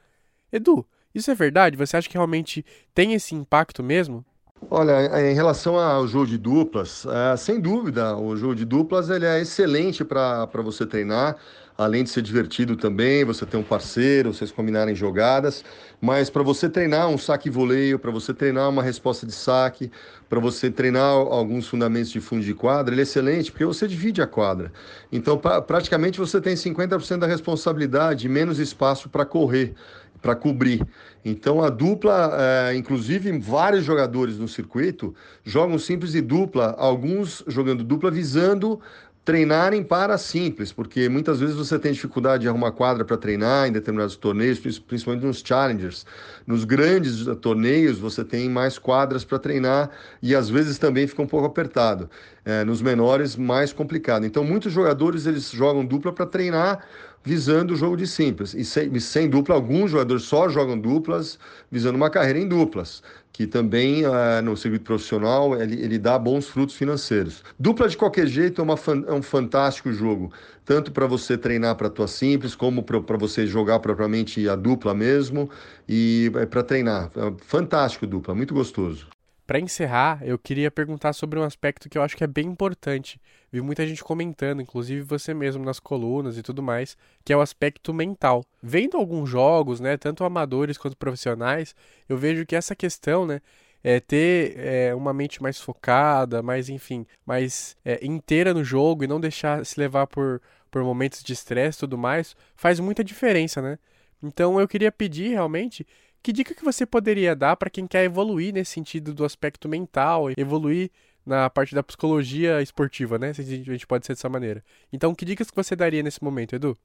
Edu, 0.54 0.86
isso 1.16 1.32
é 1.32 1.36
verdade? 1.36 1.76
Você 1.76 1.98
acha 1.98 2.08
que 2.08 2.14
realmente 2.14 2.64
tem 2.94 3.14
esse 3.14 3.34
impacto 3.34 3.82
mesmo? 3.82 4.24
Olha, 4.70 5.32
em 5.32 5.34
relação 5.34 5.80
ao 5.80 6.08
jogo 6.08 6.28
de 6.28 6.38
duplas, 6.38 7.08
é, 7.08 7.36
sem 7.36 7.60
dúvida, 7.60 8.16
o 8.16 8.38
jogo 8.38 8.54
de 8.54 8.66
duplas 8.66 9.10
ele 9.10 9.26
é 9.26 9.42
excelente 9.42 10.06
para 10.06 10.46
você 10.64 10.86
treinar 10.86 11.38
além 11.83 12.04
de 12.04 12.10
ser 12.10 12.22
divertido 12.22 12.75
também, 12.75 13.24
você 13.24 13.45
ter 13.45 13.57
um 13.57 13.63
parceiro, 13.63 14.33
vocês 14.33 14.51
combinarem 14.51 14.95
jogadas, 14.95 15.63
mas 16.00 16.30
para 16.30 16.44
você 16.44 16.69
treinar 16.69 17.10
um 17.10 17.18
saque 17.18 17.50
voleio, 17.50 17.98
para 17.98 18.12
você 18.12 18.33
treinar 18.33 18.69
uma 18.69 18.83
resposta 18.83 19.25
de 19.25 19.33
saque, 19.33 19.92
para 20.30 20.39
você 20.39 20.69
treinar 20.69 21.12
alguns 21.12 21.68
fundamentos 21.68 22.12
de 22.12 22.22
fundo 22.22 22.44
de 22.44 22.54
quadra, 22.54 22.94
ele 22.94 23.01
é 23.01 23.04
excelente 23.04 23.51
porque 23.51 23.66
você 23.66 23.88
divide 23.88 24.22
a 24.22 24.28
quadra. 24.28 24.72
Então, 25.12 25.38
pra, 25.38 25.62
praticamente 25.62 26.19
você 26.19 26.39
tem 26.39 26.56
50% 26.56 27.18
da 27.18 27.28
responsabilidade, 27.28 28.30
menos 28.30 28.60
espaço 28.60 29.10
para 29.10 29.25
correr 29.25 29.74
para 30.22 30.36
cobrir. 30.36 30.86
Então 31.25 31.63
a 31.63 31.69
dupla, 31.69 32.31
é, 32.69 32.75
inclusive 32.75 33.31
vários 33.39 33.84
jogadores 33.84 34.38
no 34.38 34.48
circuito 34.48 35.16
jogam 35.44 35.77
simples 35.80 36.13
e 36.13 36.22
dupla, 36.22 36.75
alguns 36.77 37.44
jogando 37.48 37.84
dupla 37.84 38.12
visando 38.12 38.80
treinarem 39.24 39.84
para 39.84 40.18
simples, 40.18 40.74
porque 40.74 41.08
muitas 41.08 41.40
vezes 41.40 41.56
você 41.56 41.78
tem 41.78 41.92
dificuldade 41.92 42.42
de 42.42 42.50
arrumar 42.50 42.72
quadra 42.72 43.06
para 43.06 43.18
treinar 43.18 43.68
em 43.68 43.72
determinados 43.72 44.16
torneios, 44.16 44.60
principalmente 44.60 45.26
nos 45.26 45.44
challengers. 45.46 46.06
Nos 46.46 46.64
grandes 46.64 47.26
torneios 47.40 48.00
você 48.00 48.24
tem 48.24 48.50
mais 48.50 48.80
quadras 48.80 49.24
para 49.24 49.38
treinar 49.38 49.92
e 50.24 50.36
às 50.36 50.50
vezes 50.50 50.80
também 50.80 51.06
fica 51.06 51.22
um 51.22 51.28
pouco 51.28 51.46
apertado. 51.46 52.10
É, 52.44 52.64
nos 52.64 52.82
menores 52.82 53.36
mais 53.36 53.72
complicado. 53.72 54.26
Então 54.26 54.44
muitos 54.44 54.74
jogadores 54.74 55.28
eles 55.28 55.52
jogam 55.52 55.86
dupla 55.86 56.12
para 56.12 56.26
treinar 56.26 56.84
visando 57.24 57.74
o 57.74 57.76
jogo 57.76 57.96
de 57.96 58.08
simples. 58.08 58.54
E 58.54 58.64
sem, 58.66 59.00
sem, 59.00 59.30
dupla, 59.30 59.56
alguns 59.56 59.92
jogadores 59.92 60.24
só 60.24 60.50
jogam 60.50 60.78
duplas 60.78 61.38
visando 61.72 61.96
uma 61.96 62.10
carreira 62.10 62.40
em 62.40 62.48
duplas, 62.48 63.04
que 63.32 63.46
também 63.48 64.06
uh, 64.06 64.42
no 64.44 64.58
circuito 64.58 64.86
profissional 64.86 65.60
ele, 65.60 65.82
ele 65.82 65.98
dá 65.98 66.18
bons 66.18 66.48
frutos 66.48 66.76
financeiros. 66.76 67.44
Dupla 67.60 67.88
de 67.88 67.98
qualquer 67.98 68.28
jeito 68.28 68.62
é, 68.62 68.64
uma, 68.64 68.76
é 69.08 69.14
um 69.14 69.22
fantástico 69.22 69.92
jogo, 69.92 70.32
tanto 70.66 70.92
para 70.92 71.06
você 71.06 71.38
treinar 71.38 71.76
para 71.76 71.88
a 71.88 71.92
tua 71.92 72.08
simples, 72.08 72.56
como 72.56 72.84
para 72.84 73.18
você 73.18 73.46
jogar 73.46 73.80
propriamente 73.80 74.48
a 74.50 74.56
dupla 74.56 74.94
mesmo, 74.94 75.50
e 75.88 76.32
é 76.36 76.46
para 76.46 76.63
treinar. 76.63 77.12
É 77.16 77.34
fantástico 77.46 78.08
dupla, 78.08 78.34
muito 78.34 78.54
gostoso. 78.54 79.08
Para 79.51 79.60
encerrar, 79.60 80.22
eu 80.24 80.39
queria 80.39 80.72
perguntar 80.72 81.12
sobre 81.12 81.38
um 81.38 81.43
aspecto 81.43 81.89
que 81.89 81.98
eu 81.98 82.01
acho 82.01 82.15
que 82.15 82.24
é 82.24 82.27
bem 82.27 82.48
importante. 82.48 83.20
Vi 83.51 83.60
muita 83.60 83.86
gente 83.86 84.01
comentando, 84.01 84.62
inclusive 84.62 85.01
você 85.01 85.34
mesmo 85.34 85.65
nas 85.65 85.77
colunas 85.77 86.38
e 86.38 86.41
tudo 86.41 86.63
mais, 86.63 86.98
que 87.25 87.34
é 87.34 87.36
o 87.36 87.41
aspecto 87.41 87.93
mental. 87.93 88.46
Vendo 88.63 88.96
alguns 88.96 89.29
jogos, 89.29 89.81
né, 89.81 89.98
tanto 89.98 90.24
amadores 90.24 90.77
quanto 90.77 90.96
profissionais, 90.96 91.75
eu 92.08 92.17
vejo 92.17 92.46
que 92.46 92.55
essa 92.55 92.74
questão, 92.74 93.25
né, 93.25 93.41
é 93.84 94.00
ter 94.00 94.58
é, 94.58 94.96
uma 94.96 95.12
mente 95.12 95.43
mais 95.43 95.60
focada, 95.60 96.41
mais, 96.41 96.70
enfim, 96.70 97.05
mais 97.25 97.75
é, 97.84 98.00
inteira 98.01 98.53
no 98.53 98.63
jogo 98.63 99.03
e 99.03 99.08
não 99.08 99.20
deixar 99.20 99.65
se 99.65 99.77
levar 99.77 100.08
por, 100.08 100.41
por 100.72 100.81
momentos 100.81 101.22
de 101.22 101.34
estresse 101.34 101.79
e 101.79 101.81
tudo 101.81 101.98
mais, 101.98 102.38
faz 102.55 102.79
muita 102.79 103.03
diferença, 103.03 103.62
né? 103.62 103.77
Então 104.24 104.62
eu 104.62 104.67
queria 104.67 104.93
pedir 104.93 105.31
realmente 105.31 105.86
que 106.24 106.32
dica 106.32 106.54
que 106.54 106.63
você 106.63 106.86
poderia 106.86 107.36
dar 107.36 107.56
para 107.56 107.70
quem 107.70 107.88
quer 107.88 108.04
evoluir 108.04 108.54
nesse 108.54 108.72
sentido 108.72 109.13
do 109.13 109.25
aspecto 109.25 109.68
mental, 109.68 110.30
evoluir 110.38 110.92
na 111.25 111.50
parte 111.50 111.75
da 111.75 111.84
psicologia 111.84 112.62
esportiva, 112.62 113.18
né? 113.18 113.34
Se 113.34 113.42
a 113.42 113.46
gente 113.46 113.88
pode 113.88 114.06
ser 114.06 114.13
dessa 114.13 114.30
maneira. 114.30 114.63
Então, 114.92 115.13
que 115.13 115.25
dicas 115.25 115.50
que 115.50 115.56
você 115.56 115.75
daria 115.75 116.01
nesse 116.04 116.24
momento, 116.24 116.56
Edu? 116.56 116.78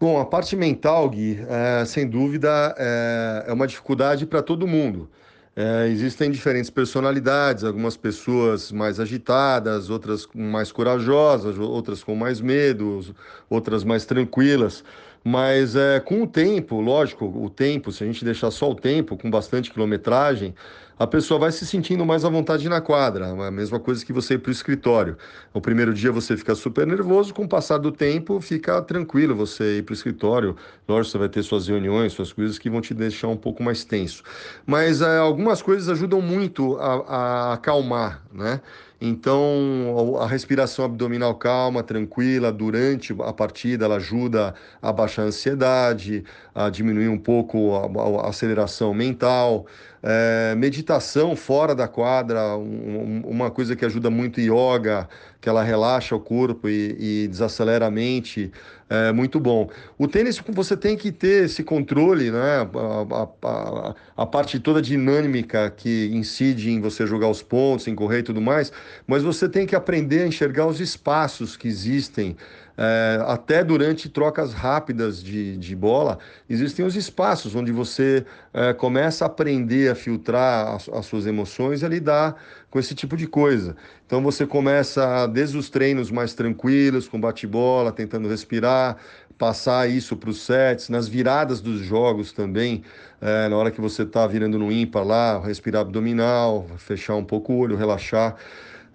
Bom, 0.00 0.18
a 0.20 0.24
parte 0.24 0.54
mental, 0.54 1.10
Gui, 1.10 1.40
é, 1.48 1.84
sem 1.84 2.08
dúvida, 2.08 2.74
é, 2.78 3.46
é 3.48 3.52
uma 3.52 3.66
dificuldade 3.66 4.26
para 4.26 4.42
todo 4.42 4.66
mundo. 4.66 5.10
É, 5.56 5.88
existem 5.88 6.30
diferentes 6.30 6.70
personalidades, 6.70 7.64
algumas 7.64 7.96
pessoas 7.96 8.70
mais 8.70 9.00
agitadas, 9.00 9.90
outras 9.90 10.28
mais 10.32 10.70
corajosas, 10.70 11.58
outras 11.58 12.04
com 12.04 12.14
mais 12.14 12.40
medo, 12.40 13.04
outras 13.50 13.82
mais 13.82 14.06
tranquilas. 14.06 14.84
Mas 15.28 15.76
é, 15.76 16.00
com 16.00 16.22
o 16.22 16.26
tempo, 16.26 16.80
lógico, 16.80 17.26
o 17.26 17.50
tempo, 17.50 17.92
se 17.92 18.02
a 18.02 18.06
gente 18.06 18.24
deixar 18.24 18.50
só 18.50 18.70
o 18.70 18.74
tempo, 18.74 19.14
com 19.14 19.30
bastante 19.30 19.70
quilometragem, 19.70 20.54
a 20.98 21.06
pessoa 21.06 21.38
vai 21.38 21.52
se 21.52 21.66
sentindo 21.66 22.04
mais 22.06 22.24
à 22.24 22.30
vontade 22.30 22.66
na 22.66 22.80
quadra. 22.80 23.26
É 23.26 23.46
a 23.46 23.50
mesma 23.50 23.78
coisa 23.78 24.02
que 24.02 24.10
você 24.10 24.34
ir 24.34 24.38
para 24.38 24.48
o 24.48 24.52
escritório. 24.52 25.18
O 25.52 25.60
primeiro 25.60 25.92
dia 25.92 26.10
você 26.10 26.34
fica 26.34 26.54
super 26.54 26.86
nervoso, 26.86 27.34
com 27.34 27.44
o 27.44 27.48
passar 27.48 27.76
do 27.76 27.92
tempo 27.92 28.40
fica 28.40 28.80
tranquilo 28.80 29.36
você 29.36 29.78
ir 29.78 29.82
para 29.82 29.92
o 29.92 29.94
escritório. 29.94 30.56
Lógico, 30.88 31.12
você 31.12 31.18
vai 31.18 31.28
ter 31.28 31.42
suas 31.42 31.68
reuniões, 31.68 32.14
suas 32.14 32.32
coisas 32.32 32.58
que 32.58 32.70
vão 32.70 32.80
te 32.80 32.94
deixar 32.94 33.28
um 33.28 33.36
pouco 33.36 33.62
mais 33.62 33.84
tenso. 33.84 34.22
Mas 34.66 35.02
é, 35.02 35.18
algumas 35.18 35.60
coisas 35.60 35.90
ajudam 35.90 36.22
muito 36.22 36.78
a, 36.78 36.94
a 36.94 37.52
acalmar, 37.52 38.22
né? 38.32 38.62
Então, 39.00 40.16
a 40.20 40.26
respiração 40.26 40.84
abdominal 40.84 41.34
calma, 41.36 41.84
tranquila, 41.84 42.50
durante 42.50 43.14
a 43.22 43.32
partida, 43.32 43.84
ela 43.84 43.96
ajuda 43.96 44.54
a 44.82 44.92
baixar 44.92 45.22
a 45.22 45.26
ansiedade, 45.26 46.24
a 46.52 46.68
diminuir 46.68 47.08
um 47.08 47.18
pouco 47.18 47.76
a, 47.76 48.26
a 48.26 48.28
aceleração 48.28 48.92
mental. 48.92 49.66
É, 50.02 50.54
meditação 50.56 51.36
fora 51.36 51.74
da 51.74 51.86
quadra, 51.86 52.56
um, 52.56 53.22
uma 53.24 53.50
coisa 53.50 53.76
que 53.76 53.84
ajuda 53.84 54.10
muito 54.10 54.40
yoga, 54.40 55.08
que 55.40 55.48
ela 55.48 55.62
relaxa 55.62 56.16
o 56.16 56.20
corpo 56.20 56.68
e, 56.68 56.96
e 57.24 57.28
desacelera 57.28 57.86
a 57.86 57.90
mente, 57.90 58.50
é 58.90 59.12
muito 59.12 59.38
bom. 59.38 59.68
O 59.96 60.08
tênis 60.08 60.42
você 60.48 60.76
tem 60.76 60.96
que 60.96 61.12
ter 61.12 61.44
esse 61.44 61.62
controle, 61.62 62.30
né? 62.30 62.66
A, 62.72 63.48
a, 63.48 63.94
a, 64.16 64.26
parte 64.26 64.58
toda 64.58 64.80
dinâmica 64.80 65.70
que 65.70 66.10
incide 66.12 66.70
em 66.70 66.80
você 66.80 67.06
jogar 67.06 67.28
os 67.28 67.42
pontos, 67.42 67.86
em 67.86 67.94
correr 67.94 68.20
e 68.20 68.22
tudo 68.22 68.40
mais, 68.40 68.72
mas 69.06 69.22
você 69.22 69.48
tem 69.48 69.66
que 69.66 69.76
aprender 69.76 70.22
a 70.22 70.26
enxergar 70.26 70.66
os 70.66 70.80
espaços 70.80 71.56
que 71.56 71.68
existem 71.68 72.36
é, 72.80 73.20
até 73.26 73.64
durante 73.64 74.08
trocas 74.08 74.52
rápidas 74.52 75.20
de, 75.20 75.56
de 75.56 75.74
bola, 75.74 76.16
existem 76.48 76.86
os 76.86 76.94
espaços 76.94 77.56
onde 77.56 77.72
você 77.72 78.24
é, 78.54 78.72
começa 78.72 79.24
a 79.24 79.26
aprender 79.26 79.90
a 79.90 79.96
filtrar 79.96 80.76
as, 80.76 80.88
as, 80.88 81.04
suas 81.04 81.26
emoções 81.26 81.82
e 81.82 81.84
a 81.84 81.88
lidar 81.88 82.36
com 82.70 82.78
esse 82.78 82.94
tipo 82.94 83.16
de 83.16 83.26
coisa. 83.26 83.74
Então 84.06 84.22
você 84.22 84.46
começa 84.46 85.26
desde 85.26 85.58
os 85.58 85.68
treinos 85.68 86.08
mais 86.08 86.34
tranquilos, 86.34 87.08
com 87.08 87.20
bate-bola, 87.20 87.90
tentando 87.90 88.28
respirar, 88.28 88.96
passar 89.36 89.90
isso 89.90 90.16
para 90.16 90.30
os 90.30 90.42
sets, 90.42 90.88
nas 90.88 91.08
viradas 91.08 91.60
dos 91.60 91.80
jogos 91.80 92.30
também, 92.30 92.84
é, 93.20 93.48
na 93.48 93.56
hora 93.56 93.72
que 93.72 93.80
você 93.80 94.02
está 94.02 94.24
virando 94.24 94.56
no 94.56 94.70
ímpar 94.70 95.04
lá, 95.04 95.40
respirar 95.40 95.82
abdominal, 95.82 96.64
fechar 96.76 97.16
um 97.16 97.24
pouco 97.24 97.52
o 97.52 97.58
olho, 97.58 97.76
relaxar. 97.76 98.36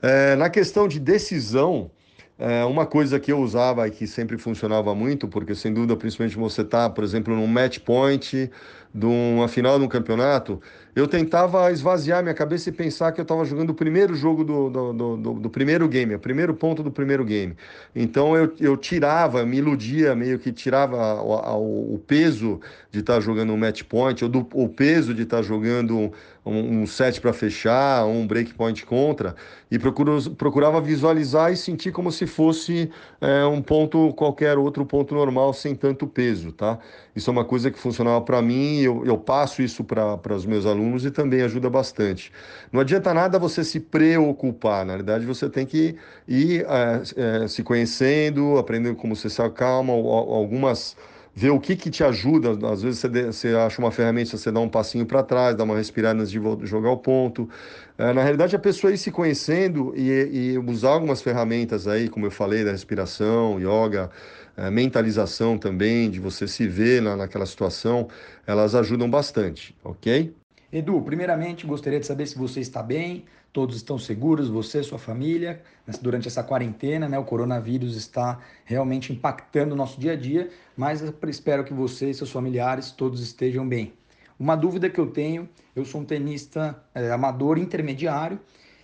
É, 0.02 0.38
na 0.38 0.50
questão 0.50 0.88
de 0.88 1.02
decisão, 1.02 1.92
é 2.38 2.66
uma 2.66 2.86
coisa 2.86 3.20
que 3.20 3.32
eu 3.32 3.40
usava 3.40 3.88
e 3.88 3.92
que 3.92 4.08
sempre 4.08 4.38
funcionava 4.38 4.94
muito, 4.96 5.28
porque 5.28 5.54
sem 5.56 5.74
dúvida, 5.74 5.96
principalmente 5.96 6.38
você 6.38 6.62
está, 6.62 6.90
por 6.90 7.04
exemplo, 7.04 7.36
num 7.36 7.48
match 7.48 7.80
point 7.80 8.50
de 8.94 9.06
uma 9.06 9.48
final 9.48 9.80
de 9.80 9.86
um 9.86 9.88
campeonato, 9.88 10.62
eu 10.96 11.08
tentava 11.08 11.72
esvaziar 11.72 12.22
minha 12.22 12.36
cabeça 12.36 12.70
e 12.70 12.72
pensar 12.72 13.12
que 13.12 13.20
eu 13.20 13.24
estava 13.24 13.44
jogando 13.44 13.72
o 13.72 13.74
primeiro 13.74 14.14
jogo 14.14 14.44
do, 14.44 14.70
do, 14.70 14.94
do, 14.94 15.34
do, 15.34 15.50
primeiro 15.50 15.88
game, 15.88 16.14
o 16.14 16.20
primeiro 16.20 16.54
ponto 16.54 16.84
do 16.84 16.92
primeiro 16.92 17.26
game. 17.26 17.56
Então 17.96 18.38
eu, 18.38 18.54
eu 18.60 18.78
tirava, 18.78 19.44
me 19.44 19.58
iludia, 19.58 20.14
meio 20.14 20.38
que 20.38 20.52
tirava 20.52 21.20
o, 21.24 21.96
o 21.96 22.00
peso 22.00 22.62
de 22.92 23.00
estar 23.00 23.16
tá 23.16 23.20
jogando 23.20 23.52
um 23.52 23.58
match 23.58 23.82
point, 23.84 24.24
ou 24.24 24.30
do, 24.30 24.48
o 24.54 24.70
peso 24.70 25.16
de 25.16 25.24
estar 25.24 25.38
tá 25.38 25.44
jogando 25.44 26.12
um, 26.46 26.82
um 26.82 26.88
set 26.88 27.20
para 27.20 27.34
fechar, 27.34 28.06
um 28.06 28.28
break 28.28 28.54
point 28.54 28.86
contra, 28.86 29.36
e 29.72 29.80
procuro, 29.80 30.20
procurava 30.32 30.80
visualizar 30.80 31.52
e 31.52 31.58
sentir 31.58 31.92
como 31.92 32.12
se 32.12 32.28
fosse 32.28 32.92
é, 33.20 33.46
um 33.46 33.62
ponto 33.62 34.14
qualquer 34.14 34.58
outro 34.58 34.86
ponto 34.86 35.16
normal, 35.16 35.54
sem 35.54 35.74
tanto 35.74 36.06
peso, 36.06 36.52
tá? 36.52 36.78
Isso 37.16 37.30
é 37.30 37.34
uma 37.34 37.46
coisa 37.46 37.72
que 37.72 37.80
funcionava 37.80 38.22
para 38.22 38.42
mim, 38.42 38.83
eu, 38.84 39.06
eu 39.06 39.18
passo 39.18 39.62
isso 39.62 39.84
para 39.84 40.36
os 40.36 40.46
meus 40.46 40.66
alunos 40.66 41.06
e 41.06 41.12
também 41.12 41.42
ajuda 41.42 41.70
bastante. 41.70 42.32
Não 42.72 42.82
adianta 42.82 43.14
nada 43.14 43.40
você 43.40 43.64
se 43.64 43.80
preocupar, 43.80 44.86
na 44.86 44.96
verdade 44.96 45.26
você 45.26 45.50
tem 45.50 45.66
que 45.66 45.96
ir 46.28 46.66
é, 46.68 47.44
é, 47.44 47.48
se 47.48 47.64
conhecendo, 47.64 48.58
aprendendo 48.58 48.96
como 48.96 49.16
você 49.16 49.30
se 49.30 49.42
acalma, 49.42 49.94
algumas 49.94 50.96
ver 51.36 51.50
o 51.50 51.60
que, 51.60 51.76
que 51.76 51.90
te 51.90 52.04
ajuda. 52.04 52.52
Às 52.72 52.84
vezes 52.84 53.00
você, 53.00 53.26
você 53.26 53.48
acha 53.56 53.82
uma 53.82 53.92
ferramenta, 53.92 54.38
você 54.38 54.52
dá 54.52 54.60
um 54.60 54.70
passinho 54.70 55.06
para 55.06 55.24
trás, 55.24 55.56
dá 55.56 55.64
uma 55.64 55.76
respirada 55.76 56.20
antes 56.20 56.32
de 56.32 56.40
jogar 56.64 56.92
o 56.92 56.98
ponto. 56.98 57.50
É, 57.98 58.14
na 58.14 58.22
realidade, 58.22 58.56
a 58.56 58.60
pessoa 58.60 58.94
ir 58.94 58.98
se 58.98 59.12
conhecendo 59.12 59.94
e, 59.96 60.54
e, 60.54 60.58
usar 60.60 60.90
algumas 60.90 61.22
ferramentas 61.22 61.88
aí, 61.88 62.08
como 62.10 62.26
eu 62.26 62.32
falei, 62.32 62.64
da 62.64 62.72
respiração, 62.72 63.60
yoga, 63.60 64.10
é, 64.56 64.70
mentalização 64.70 65.58
também, 65.58 66.10
de 66.10 66.20
você 66.20 66.48
se 66.48 66.68
ver 66.68 67.02
na, 67.02 67.16
naquela 67.16 67.46
situação, 67.46 68.08
elas 68.46 68.76
ajudam 68.76 69.10
bastante, 69.10 69.76
ok? 69.84 70.34
Edu, 70.72 71.02
primeiramente 71.02 71.68
gostaria 71.68 72.00
de 72.00 72.06
saber 72.06 72.26
se 72.26 72.38
você 72.38 72.60
está 72.60 72.82
bem, 72.82 73.26
todos 73.52 73.76
estão 73.76 74.00
seguros, 74.00 74.50
você, 74.50 74.82
sua 74.82 74.98
família, 74.98 75.62
durante 76.02 76.28
essa 76.28 76.44
quarentena, 76.44 77.08
né? 77.08 77.20
O 77.20 77.24
coronavírus 77.24 77.96
está 77.96 78.40
realmente 78.66 79.14
impactando 79.14 79.76
o 79.76 79.78
nosso 79.78 80.00
dia 80.00 80.14
a 80.14 80.16
dia, 80.16 80.50
mas 80.76 81.04
espero 81.28 81.64
que 81.64 81.74
você 81.74 82.10
e 82.10 82.14
seus 82.14 82.32
familiares 82.32 82.92
todos 82.92 83.22
estejam 83.22 83.68
bem. 83.68 83.94
Uma 84.40 84.56
dúvida 84.56 84.90
que 84.90 85.00
eu 85.00 85.08
tenho, 85.08 85.48
eu 85.76 85.86
sou 85.86 86.02
um 86.02 86.06
tenista 86.06 86.84
é, 86.96 87.12
amador 87.12 87.60
intermediário 87.60 88.40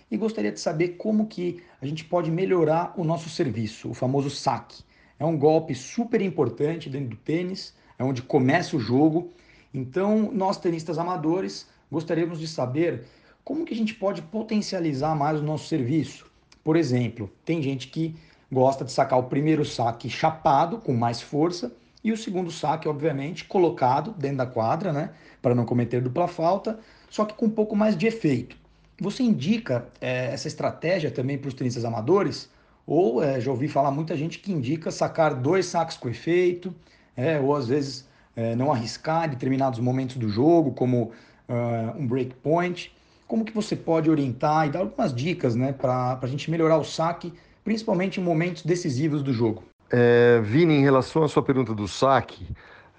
e 0.08 0.16
gostaria 0.16 0.52
de 0.52 0.60
saber 0.60 0.90
como 0.90 1.26
que 1.26 1.60
a 1.82 1.86
gente 1.86 2.04
pode 2.04 2.30
melhorar 2.30 2.94
o 2.96 3.02
nosso 3.02 3.28
serviço, 3.28 3.90
o 3.90 3.94
famoso 3.94 4.30
saque. 4.30 4.84
É 5.20 5.24
um 5.24 5.36
golpe 5.36 5.74
super 5.74 6.22
importante 6.22 6.88
dentro 6.88 7.10
do 7.10 7.16
tênis, 7.16 7.74
é 7.98 8.02
onde 8.02 8.22
começa 8.22 8.74
o 8.74 8.80
jogo. 8.80 9.30
Então, 9.72 10.32
nós 10.32 10.56
tenistas 10.56 10.96
amadores 10.96 11.68
gostaríamos 11.92 12.40
de 12.40 12.48
saber 12.48 13.04
como 13.44 13.66
que 13.66 13.74
a 13.74 13.76
gente 13.76 13.92
pode 13.92 14.22
potencializar 14.22 15.14
mais 15.14 15.38
o 15.38 15.44
nosso 15.44 15.68
serviço. 15.68 16.24
Por 16.64 16.74
exemplo, 16.74 17.30
tem 17.44 17.62
gente 17.62 17.88
que 17.88 18.16
gosta 18.50 18.82
de 18.82 18.92
sacar 18.92 19.18
o 19.18 19.24
primeiro 19.24 19.62
saque 19.62 20.08
chapado, 20.08 20.78
com 20.78 20.94
mais 20.94 21.20
força, 21.20 21.70
e 22.02 22.12
o 22.12 22.16
segundo 22.16 22.50
saque, 22.50 22.88
obviamente, 22.88 23.44
colocado 23.44 24.12
dentro 24.12 24.38
da 24.38 24.46
quadra, 24.46 24.90
né, 24.90 25.10
para 25.42 25.54
não 25.54 25.66
cometer 25.66 26.00
dupla 26.00 26.28
falta, 26.28 26.80
só 27.10 27.26
que 27.26 27.34
com 27.34 27.44
um 27.46 27.50
pouco 27.50 27.76
mais 27.76 27.94
de 27.94 28.06
efeito. 28.06 28.56
Você 28.98 29.22
indica 29.22 29.86
é, 30.00 30.32
essa 30.32 30.48
estratégia 30.48 31.10
também 31.10 31.36
para 31.36 31.48
os 31.48 31.54
tenistas 31.54 31.84
amadores? 31.84 32.48
Ou 32.90 33.22
é, 33.22 33.40
já 33.40 33.52
ouvi 33.52 33.68
falar 33.68 33.92
muita 33.92 34.16
gente 34.16 34.40
que 34.40 34.50
indica 34.50 34.90
sacar 34.90 35.32
dois 35.32 35.66
saques 35.66 35.96
com 35.96 36.08
efeito, 36.08 36.74
é, 37.16 37.38
ou 37.38 37.54
às 37.54 37.68
vezes 37.68 38.08
é, 38.34 38.56
não 38.56 38.72
arriscar 38.72 39.30
determinados 39.30 39.78
momentos 39.78 40.16
do 40.16 40.28
jogo, 40.28 40.72
como 40.72 41.12
uh, 41.48 41.96
um 41.96 42.04
break 42.04 42.34
point. 42.42 42.92
Como 43.28 43.44
que 43.44 43.54
você 43.54 43.76
pode 43.76 44.10
orientar 44.10 44.66
e 44.66 44.70
dar 44.70 44.80
algumas 44.80 45.14
dicas 45.14 45.54
né, 45.54 45.72
para 45.72 46.18
a 46.20 46.26
gente 46.26 46.50
melhorar 46.50 46.78
o 46.78 46.84
saque, 46.84 47.32
principalmente 47.62 48.20
em 48.20 48.24
momentos 48.24 48.64
decisivos 48.64 49.22
do 49.22 49.32
jogo? 49.32 49.62
É, 49.88 50.40
Vini, 50.42 50.74
em 50.74 50.82
relação 50.82 51.22
à 51.22 51.28
sua 51.28 51.44
pergunta 51.44 51.72
do 51.72 51.86
saque, 51.86 52.44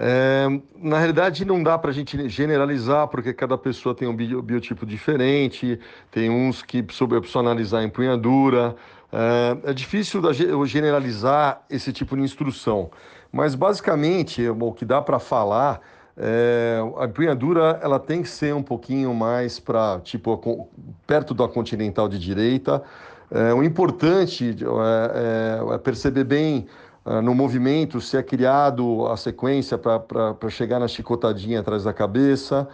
é, 0.03 0.47
na 0.75 0.97
realidade, 0.97 1.45
não 1.45 1.61
dá 1.61 1.77
para 1.77 1.91
a 1.91 1.93
gente 1.93 2.27
generalizar, 2.27 3.07
porque 3.07 3.31
cada 3.31 3.55
pessoa 3.55 3.93
tem 3.93 4.07
um 4.07 4.15
biotipo 4.15 4.83
diferente, 4.83 5.79
tem 6.09 6.27
uns 6.27 6.63
que 6.63 6.83
soube 6.89 7.21
personalizar 7.21 7.81
a 7.81 7.83
empunhadura. 7.83 8.75
É, 9.13 9.69
é 9.69 9.73
difícil 9.73 10.19
generalizar 10.65 11.61
esse 11.69 11.93
tipo 11.93 12.15
de 12.15 12.23
instrução, 12.23 12.89
mas 13.31 13.53
basicamente 13.53 14.49
o 14.49 14.71
que 14.71 14.85
dá 14.85 14.99
para 15.03 15.19
falar 15.19 15.79
é, 16.17 16.79
a 16.97 17.05
empunhadura 17.05 17.79
ela 17.83 17.99
tem 17.99 18.23
que 18.23 18.29
ser 18.29 18.55
um 18.55 18.63
pouquinho 18.63 19.13
mais 19.13 19.59
para 19.59 19.99
tipo 19.99 20.67
perto 21.05 21.35
da 21.35 21.47
continental 21.47 22.09
de 22.09 22.17
direita. 22.17 22.81
É, 23.29 23.53
o 23.53 23.63
importante 23.63 24.49
é, 24.49 25.69
é, 25.71 25.75
é 25.75 25.77
perceber 25.77 26.23
bem 26.23 26.65
no 27.23 27.33
movimento 27.33 27.99
se 27.99 28.15
é 28.15 28.23
criado 28.23 29.07
a 29.07 29.17
sequência 29.17 29.77
para 29.77 30.49
chegar 30.49 30.79
na 30.79 30.87
chicotadinha 30.87 31.59
atrás 31.59 31.83
da 31.83 31.93
cabeça. 31.93 32.67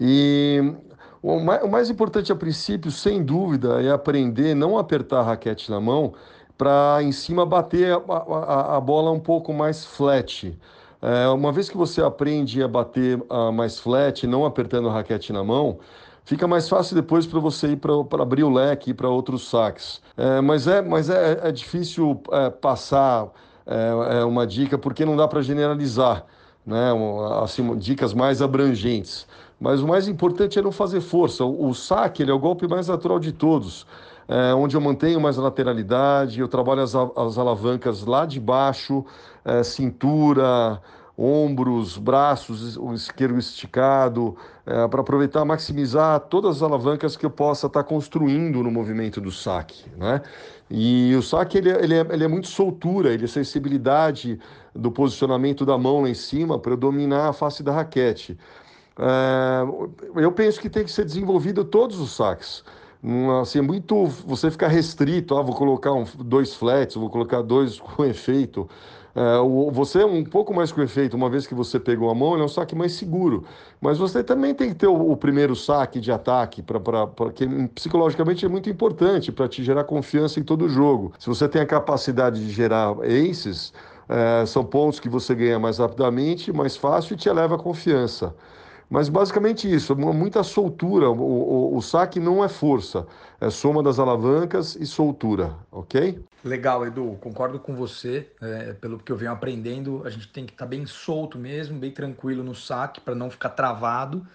E 0.00 0.74
o 1.22 1.38
mais, 1.40 1.62
o 1.62 1.68
mais 1.68 1.90
importante 1.90 2.32
a 2.32 2.36
princípio, 2.36 2.90
sem 2.90 3.22
dúvida, 3.22 3.82
é 3.82 3.90
aprender 3.90 4.54
não 4.54 4.76
apertar 4.78 5.20
a 5.20 5.22
raquete 5.22 5.70
na 5.70 5.80
mão 5.80 6.14
para 6.56 6.98
em 7.02 7.12
cima 7.12 7.44
bater 7.44 7.92
a, 7.92 7.96
a, 7.96 8.76
a 8.76 8.80
bola 8.80 9.10
um 9.10 9.20
pouco 9.20 9.52
mais 9.52 9.84
flat. 9.84 10.56
É, 11.00 11.28
uma 11.28 11.52
vez 11.52 11.68
que 11.68 11.76
você 11.76 12.02
aprende 12.02 12.62
a 12.62 12.68
bater 12.68 13.20
uh, 13.30 13.52
mais 13.52 13.78
flat, 13.78 14.26
não 14.26 14.46
apertando 14.46 14.88
a 14.88 14.92
raquete 14.92 15.32
na 15.32 15.44
mão, 15.44 15.78
fica 16.24 16.46
mais 16.46 16.68
fácil 16.68 16.94
depois 16.94 17.26
para 17.26 17.40
você 17.40 17.72
ir 17.72 17.76
para 17.76 18.22
abrir 18.22 18.44
o 18.44 18.50
leque 18.50 18.94
para 18.94 19.08
outros 19.08 19.48
saques. 19.48 20.00
É, 20.16 20.40
mas 20.40 20.66
é, 20.66 20.80
mas 20.80 21.10
é, 21.10 21.40
é 21.42 21.52
difícil 21.52 22.22
é, 22.32 22.50
passar 22.50 23.30
é, 23.66 24.18
é 24.20 24.24
uma 24.24 24.46
dica 24.46 24.76
porque 24.76 25.04
não 25.04 25.16
dá 25.16 25.26
para 25.26 25.42
generalizar, 25.42 26.24
né? 26.66 26.90
Assim, 27.42 27.76
dicas 27.76 28.12
mais 28.14 28.42
abrangentes. 28.42 29.26
Mas 29.60 29.80
o 29.80 29.88
mais 29.88 30.08
importante 30.08 30.58
é 30.58 30.62
não 30.62 30.72
fazer 30.72 31.00
força. 31.00 31.44
O, 31.44 31.68
o 31.68 31.74
saque 31.74 32.22
ele 32.22 32.30
é 32.30 32.34
o 32.34 32.38
golpe 32.38 32.66
mais 32.68 32.88
natural 32.88 33.18
de 33.18 33.32
todos. 33.32 33.86
É, 34.26 34.54
onde 34.54 34.74
eu 34.76 34.80
mantenho 34.80 35.20
mais 35.20 35.36
lateralidade, 35.36 36.40
eu 36.40 36.48
trabalho 36.48 36.82
as, 36.82 36.94
as 36.94 37.38
alavancas 37.38 38.04
lá 38.04 38.24
de 38.24 38.40
baixo, 38.40 39.04
é, 39.44 39.62
cintura, 39.62 40.80
ombros, 41.16 41.96
braços, 41.96 42.76
o 42.76 42.92
esquerdo 42.92 43.38
esticado, 43.38 44.36
é, 44.66 44.88
para 44.88 45.00
aproveitar, 45.00 45.44
maximizar 45.44 46.18
todas 46.20 46.56
as 46.56 46.62
alavancas 46.62 47.16
que 47.16 47.24
eu 47.24 47.30
possa 47.30 47.66
estar 47.68 47.82
tá 47.82 47.88
construindo 47.88 48.62
no 48.62 48.70
movimento 48.70 49.20
do 49.20 49.30
saque, 49.30 49.84
né? 49.96 50.20
E 50.70 51.14
o 51.14 51.22
saque 51.22 51.58
ele, 51.58 51.70
é, 51.70 51.84
ele, 51.84 51.94
é, 51.94 52.00
ele 52.10 52.24
é 52.24 52.28
muito 52.28 52.48
soltura, 52.48 53.12
ele 53.12 53.24
é 53.24 53.28
sensibilidade 53.28 54.40
do 54.74 54.90
posicionamento 54.90 55.64
da 55.64 55.78
mão 55.78 56.02
lá 56.02 56.08
em 56.08 56.14
cima 56.14 56.58
para 56.58 56.74
dominar 56.74 57.28
a 57.28 57.32
face 57.32 57.62
da 57.62 57.72
raquete. 57.72 58.36
É, 58.98 59.62
eu 60.16 60.32
penso 60.32 60.60
que 60.60 60.68
tem 60.68 60.84
que 60.84 60.90
ser 60.90 61.04
desenvolvido 61.04 61.64
todos 61.64 62.00
os 62.00 62.14
saques. 62.16 62.64
Assim, 63.42 63.58
é 63.58 63.62
muito 63.62 64.06
você 64.06 64.50
ficar 64.50 64.68
restrito, 64.68 65.36
ah, 65.36 65.42
vou 65.42 65.54
colocar 65.54 65.92
um, 65.92 66.04
dois 66.20 66.54
flats, 66.54 66.96
vou 66.96 67.10
colocar 67.10 67.42
dois 67.42 67.78
com 67.78 68.04
efeito. 68.04 68.68
É, 69.14 69.38
você 69.72 70.02
é 70.02 70.06
um 70.06 70.24
pouco 70.24 70.52
mais 70.52 70.72
com 70.72 70.82
efeito, 70.82 71.16
uma 71.16 71.30
vez 71.30 71.46
que 71.46 71.54
você 71.54 71.78
pegou 71.78 72.10
a 72.10 72.14
mão, 72.14 72.32
ele 72.32 72.42
é 72.42 72.44
um 72.44 72.48
saque 72.48 72.74
mais 72.74 72.92
seguro. 72.92 73.44
Mas 73.80 73.96
você 73.98 74.24
também 74.24 74.54
tem 74.54 74.70
que 74.70 74.74
ter 74.74 74.88
o, 74.88 75.12
o 75.12 75.16
primeiro 75.16 75.54
saque 75.54 76.00
de 76.00 76.10
ataque, 76.10 76.62
porque 77.16 77.46
psicologicamente 77.74 78.44
é 78.44 78.48
muito 78.48 78.68
importante 78.68 79.30
para 79.30 79.48
te 79.48 79.62
gerar 79.62 79.84
confiança 79.84 80.40
em 80.40 80.42
todo 80.42 80.64
o 80.64 80.68
jogo. 80.68 81.12
Se 81.18 81.28
você 81.28 81.48
tem 81.48 81.62
a 81.62 81.66
capacidade 81.66 82.44
de 82.44 82.50
gerar 82.52 82.96
aces, 83.02 83.72
é, 84.08 84.44
são 84.46 84.64
pontos 84.64 84.98
que 84.98 85.08
você 85.08 85.34
ganha 85.34 85.58
mais 85.58 85.78
rapidamente, 85.78 86.52
mais 86.52 86.76
fácil 86.76 87.14
e 87.14 87.16
te 87.16 87.28
eleva 87.28 87.54
a 87.54 87.58
confiança. 87.58 88.34
Mas 88.88 89.08
basicamente 89.08 89.72
isso, 89.72 89.96
muita 89.96 90.42
soltura. 90.42 91.10
O, 91.10 91.20
o, 91.20 91.76
o, 91.76 91.82
saque 91.82 92.20
não 92.20 92.44
é 92.44 92.48
força, 92.48 93.06
é 93.40 93.50
soma 93.50 93.82
das 93.82 93.98
alavancas 93.98 94.76
e 94.76 94.86
soltura, 94.86 95.56
ok? 95.72 96.22
Legal, 96.44 96.86
Edu, 96.86 97.16
concordo 97.20 97.58
com 97.58 97.74
você. 97.74 98.30
É, 98.40 98.74
pelo 98.74 98.98
que 98.98 99.10
eu 99.10 99.16
venho 99.16 99.32
aprendendo, 99.32 100.02
a 100.04 100.10
gente 100.10 100.28
tem 100.28 100.44
que 100.44 100.52
estar 100.52 100.66
tá 100.66 100.68
bem 100.68 100.86
solto 100.86 101.38
mesmo, 101.38 101.78
bem 101.78 101.90
tranquilo 101.90 102.42
no 102.42 102.54
saque 102.54 103.00
para 103.00 103.14
não 103.14 103.30
ficar 103.30 103.50
travado. 103.50 104.26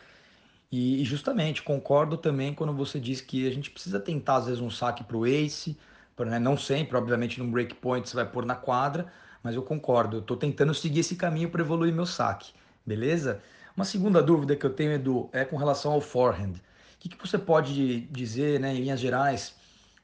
E, 0.72 1.02
e, 1.02 1.06
justamente, 1.06 1.64
concordo 1.64 2.18
também 2.18 2.54
quando 2.54 2.74
você 2.74 3.00
diz 3.00 3.22
que 3.22 3.48
a 3.48 3.52
gente 3.52 3.72
precisa 3.72 4.00
tentar, 4.00 4.38
às 4.38 4.46
vezes, 4.46 4.62
um 4.62 4.70
saque 4.70 5.04
para 5.04 5.18
o 5.18 5.26
ace, 5.26 5.78
pra, 6.16 6.26
né, 6.26 6.40
não 6.40 6.58
sempre, 6.58 6.96
obviamente, 6.96 7.40
num 7.40 7.50
breakpoint 7.50 8.08
você 8.08 8.16
vai 8.16 8.26
pôr 8.26 8.46
na 8.46 8.56
quadra, 8.56 9.08
mas 9.42 9.56
eu 9.56 9.64
concordo, 9.64 10.18
eu 10.18 10.22
estou 10.22 10.38
tentando 10.38 10.74
seguir 10.74 11.00
esse 11.00 11.16
caminho 11.16 11.50
para 11.50 11.62
evoluir 11.62 11.94
meu 11.94 12.06
saque, 12.06 12.54
beleza? 12.86 13.42
Uma 13.80 13.86
segunda 13.86 14.22
dúvida 14.22 14.58
que 14.58 14.66
eu 14.66 14.74
tenho, 14.74 14.92
Edu, 14.92 15.30
é 15.32 15.46
com 15.46 15.56
relação 15.56 15.94
ao 15.94 16.02
forehand. 16.02 16.52
O 16.52 16.60
que, 17.00 17.08
que 17.08 17.18
você 17.18 17.38
pode 17.38 18.02
dizer, 18.12 18.60
né, 18.60 18.74
em 18.74 18.82
linhas 18.82 19.00
gerais, 19.00 19.56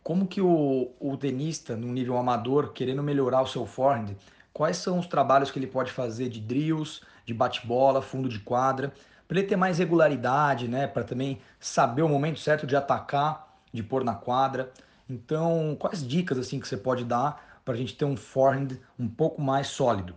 como 0.01 0.25
que 0.25 0.39
o, 0.39 0.93
o 0.97 1.17
tenista, 1.17 1.75
no 1.75 1.87
nível 1.87 2.17
amador, 2.17 2.71
querendo 2.71 3.03
melhorar 3.03 3.41
o 3.41 3.45
seu 3.45 3.65
forehand, 3.65 4.15
quais 4.53 4.77
são 4.77 4.97
os 4.97 5.07
trabalhos 5.07 5.51
que 5.51 5.59
ele 5.59 5.67
pode 5.67 5.91
fazer 5.91 6.29
de 6.29 6.39
drills, 6.39 7.01
de 7.25 7.33
bate-bola, 7.33 8.01
fundo 8.01 8.29
de 8.29 8.39
quadra, 8.39 8.93
para 9.27 9.39
ele 9.39 9.47
ter 9.47 9.57
mais 9.57 9.77
regularidade, 9.77 10.69
né, 10.69 10.87
para 10.87 11.03
também 11.03 11.41
saber 11.59 12.03
o 12.03 12.07
momento 12.07 12.39
certo 12.39 12.65
de 12.65 12.77
atacar, 12.77 13.59
de 13.73 13.83
pôr 13.83 14.05
na 14.05 14.15
quadra. 14.15 14.71
Então, 15.09 15.75
quais 15.77 16.07
dicas 16.07 16.37
assim 16.37 16.61
que 16.61 16.67
você 16.69 16.77
pode 16.77 17.03
dar 17.03 17.59
para 17.65 17.73
a 17.73 17.77
gente 17.77 17.93
ter 17.93 18.05
um 18.05 18.15
forehand 18.15 18.69
um 18.97 19.09
pouco 19.09 19.41
mais 19.41 19.67
sólido? 19.67 20.15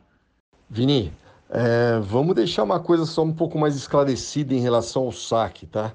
Vini, 0.70 1.12
é, 1.50 1.98
vamos 2.00 2.34
deixar 2.34 2.62
uma 2.62 2.80
coisa 2.80 3.06
só 3.06 3.22
um 3.22 3.32
pouco 3.32 3.58
mais 3.58 3.74
esclarecida 3.74 4.54
em 4.54 4.60
relação 4.60 5.04
ao 5.04 5.12
saque, 5.12 5.66
tá? 5.66 5.92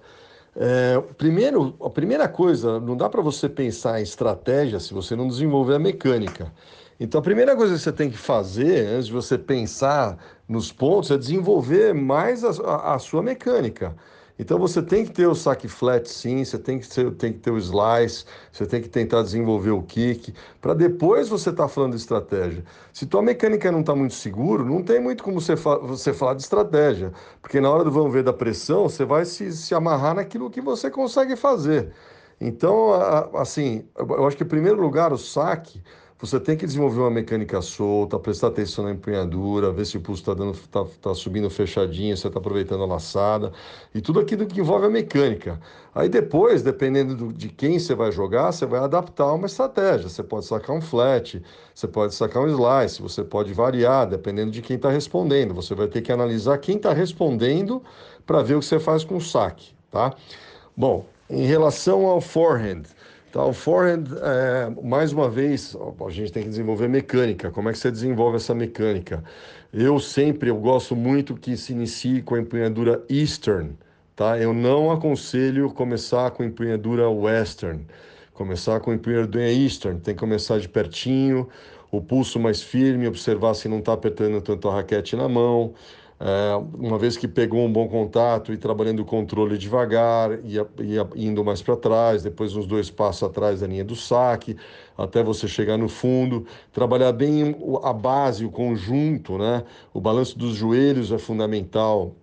É, 0.56 1.00
primeiro, 1.18 1.76
a 1.82 1.90
primeira 1.90 2.28
coisa, 2.28 2.80
não 2.80 2.96
dá 2.96 3.10
para 3.10 3.22
você 3.22 3.50
pensar 3.50 4.00
em 4.00 4.04
estratégia 4.04 4.80
se 4.80 4.94
você 4.94 5.16
não 5.16 5.28
desenvolver 5.28 5.76
a 5.76 5.80
mecânica. 5.80 6.52
Então, 7.00 7.20
a 7.20 7.24
primeira 7.24 7.56
coisa 7.56 7.74
que 7.74 7.80
você 7.80 7.92
tem 7.92 8.10
que 8.10 8.18
fazer 8.18 8.88
antes 8.88 9.08
de 9.08 9.14
você 9.14 9.38
pensar 9.38 10.18
nos 10.48 10.72
pontos 10.72 11.12
é 11.12 11.18
desenvolver 11.18 11.94
mais 11.94 12.44
a, 12.44 12.50
a, 12.64 12.96
a 12.96 13.00
sua 13.00 13.24
mecânica. 13.24 13.96
Então 14.38 14.58
você 14.58 14.82
tem 14.82 15.06
que 15.06 15.12
ter 15.12 15.28
o 15.28 15.36
saque 15.36 15.68
flat 15.68 16.10
sim, 16.10 16.44
você 16.44 16.58
tem 16.58 16.80
que 16.80 16.90
ter, 16.90 17.12
tem 17.12 17.34
que 17.34 17.40
ter 17.40 17.52
o 17.52 17.58
slice, 17.58 18.26
você 18.52 18.66
tem 18.66 18.82
que 18.82 18.90
tentar 18.90 19.22
desenvolver 19.22 19.72
o 19.72 19.84
kick, 19.84 20.34
para 20.60 20.74
depois 20.74 21.30
você 21.30 21.52
estar 21.52 21.64
tá 21.64 21.70
falando 21.70 21.92
de 21.92 21.98
estratégia. 21.98 22.64
Se 22.92 23.06
tua 23.06 23.22
mecânica 23.22 23.72
não 23.72 23.82
está 23.82 23.96
muito 23.96 24.16
seguro, 24.16 24.66
não 24.66 24.82
tem 24.82 25.00
muito 25.00 25.24
como 25.24 25.40
você, 25.40 25.56
fa 25.56 25.78
você 25.78 26.14
falar 26.14 26.34
de 26.34 26.42
estratégia, 26.42 27.14
porque 27.42 27.62
na 27.62 27.70
hora 27.70 27.84
do 27.84 27.92
vamos 27.92 28.12
ver 28.12 28.24
da 28.24 28.34
pressão, 28.34 28.90
você 28.90 29.06
vai 29.06 29.24
se, 29.26 29.52
se 29.52 29.76
amarrar 29.76 30.16
naquilo 30.16 30.50
que 30.50 30.62
você 30.62 30.90
consegue 30.90 31.36
fazer. 31.36 31.92
Então, 32.42 32.92
assim, 33.36 33.86
eu 33.98 34.28
acho 34.28 34.36
que 34.36 34.44
em 34.44 34.48
primeiro 34.48 34.82
lugar 34.82 35.14
o 35.14 35.18
saque 35.18 35.82
você 36.24 36.40
tem 36.40 36.56
que 36.56 36.66
desenvolver 36.66 37.02
uma 37.02 37.12
mecânica 37.12 37.62
solta, 37.62 38.18
prestar 38.18 38.48
atenção 38.48 38.86
na 38.86 38.92
empunhadura, 38.92 39.74
ver 39.74 39.86
se 39.86 39.98
o 39.98 40.00
pulso 40.00 40.22
está 40.22 40.86
tá, 40.86 40.90
tá 41.02 41.14
subindo 41.14 41.50
fechadinho, 41.50 42.16
você 42.16 42.28
está 42.28 42.40
aproveitando 42.40 42.82
a 42.82 42.86
laçada, 42.86 43.52
e 43.94 44.00
tudo 44.00 44.22
aquilo 44.22 44.46
que 44.46 44.62
envolve 44.62 44.86
a 44.86 44.90
mecânica. 44.90 45.60
Aí 45.94 46.08
depois, 46.08 46.64
dependendo 46.64 47.14
do, 47.14 47.34
de 47.34 47.50
quem 47.50 47.78
você 47.78 47.94
vai 47.94 48.10
jogar, 48.10 48.54
você 48.54 48.66
vai 48.66 48.80
adaptar 48.80 49.34
uma 49.34 49.48
estratégia. 49.48 50.08
Você 50.08 50.24
pode 50.24 50.46
sacar 50.46 50.74
um 50.74 50.82
flat, 50.82 51.44
você 51.76 51.90
pode 51.90 52.16
sacar 52.16 52.42
um 52.42 52.48
slice, 52.48 53.02
você 53.02 53.22
pode 53.22 53.52
variar, 53.52 54.08
dependendo 54.08 54.50
de 54.50 54.62
quem 54.62 54.78
está 54.78 54.90
respondendo. 54.90 55.54
Você 55.54 55.76
vai 55.76 55.88
ter 55.90 56.02
que 56.02 56.12
analisar 56.14 56.58
quem 56.58 56.78
está 56.78 56.94
respondendo 56.94 57.84
para 58.26 58.42
ver 58.42 58.56
o 58.56 58.60
que 58.60 58.66
você 58.66 58.80
faz 58.80 59.04
com 59.04 59.18
o 59.18 59.22
saque, 59.22 59.76
tá? 59.92 60.16
Bom, 60.74 61.06
em 61.30 61.46
relação 61.46 62.06
ao 62.06 62.22
forehand, 62.22 62.84
Tá, 63.34 63.44
o 63.44 63.52
forehand, 63.52 64.04
é, 64.22 64.70
mais 64.84 65.12
uma 65.12 65.28
vez, 65.28 65.76
a 65.76 66.10
gente 66.12 66.32
tem 66.32 66.44
que 66.44 66.50
desenvolver 66.50 66.88
mecânica. 66.88 67.50
Como 67.50 67.68
é 67.68 67.72
que 67.72 67.80
você 67.80 67.90
desenvolve 67.90 68.36
essa 68.36 68.54
mecânica? 68.54 69.24
Eu 69.74 70.00
sempre, 70.00 70.52
eu 70.52 70.56
gosto 70.58 70.96
muito 70.96 71.34
que 71.34 71.58
se 71.58 71.74
inicie 71.74 72.22
com 72.22 72.36
a 72.36 72.40
empunhadura 72.40 73.04
Eastern, 73.10 73.76
tá? 74.16 74.38
Eu 74.38 74.54
não 74.54 74.92
aconselho 74.92 75.72
começar 75.72 76.30
com 76.30 76.44
a 76.44 76.46
empunhadura 76.46 77.10
Western. 77.10 77.88
Começar 78.36 78.80
com 78.82 78.92
a 78.92 78.94
empunhadura 78.94 79.52
Eastern, 79.52 80.00
tem 80.00 80.14
que 80.14 80.20
começar 80.20 80.60
de 80.60 80.70
pertinho, 80.70 81.50
o 81.90 82.00
pulso 82.00 82.40
mais 82.40 82.62
firme, 82.62 83.08
observar 83.08 83.56
se 83.56 83.68
não 83.68 83.80
está 83.80 83.94
apertando 83.94 84.40
tanto 84.44 84.70
a 84.70 84.76
raquete 84.76 85.16
na 85.16 85.28
mão, 85.28 85.74
uma 86.74 86.98
vez 86.98 87.18
que 87.18 87.28
pegou 87.28 87.66
um 87.66 87.72
bom 87.72 87.88
contato 87.88 88.54
e 88.54 88.58
trabalhando 88.58 89.02
o 89.02 89.06
controle 89.06 89.58
devagar, 89.58 90.40
ia, 90.46 90.68
ia 90.80 91.08
indo 91.16 91.44
mais 91.44 91.62
para 91.62 91.76
trás, 91.76 92.24
depois 92.24 92.56
uns 92.56 92.66
dois 92.66 92.90
passos 92.90 93.24
atrás 93.24 93.62
da 93.62 93.68
linha 93.68 93.84
do 93.84 93.96
saque, 93.96 94.56
até 94.98 95.24
você 95.24 95.48
chegar 95.48 95.78
no 95.78 95.90
fundo, 95.90 96.46
trabalhar 96.72 97.12
bem 97.12 97.56
a 97.84 97.92
base, 97.92 98.46
o 98.46 98.52
conjunto, 98.52 99.38
né? 99.38 99.64
O 99.94 100.00
balanço 100.00 100.38
dos 100.38 100.56
joelhos 100.56 101.12
é 101.12 101.18
fundamental, 101.18 102.16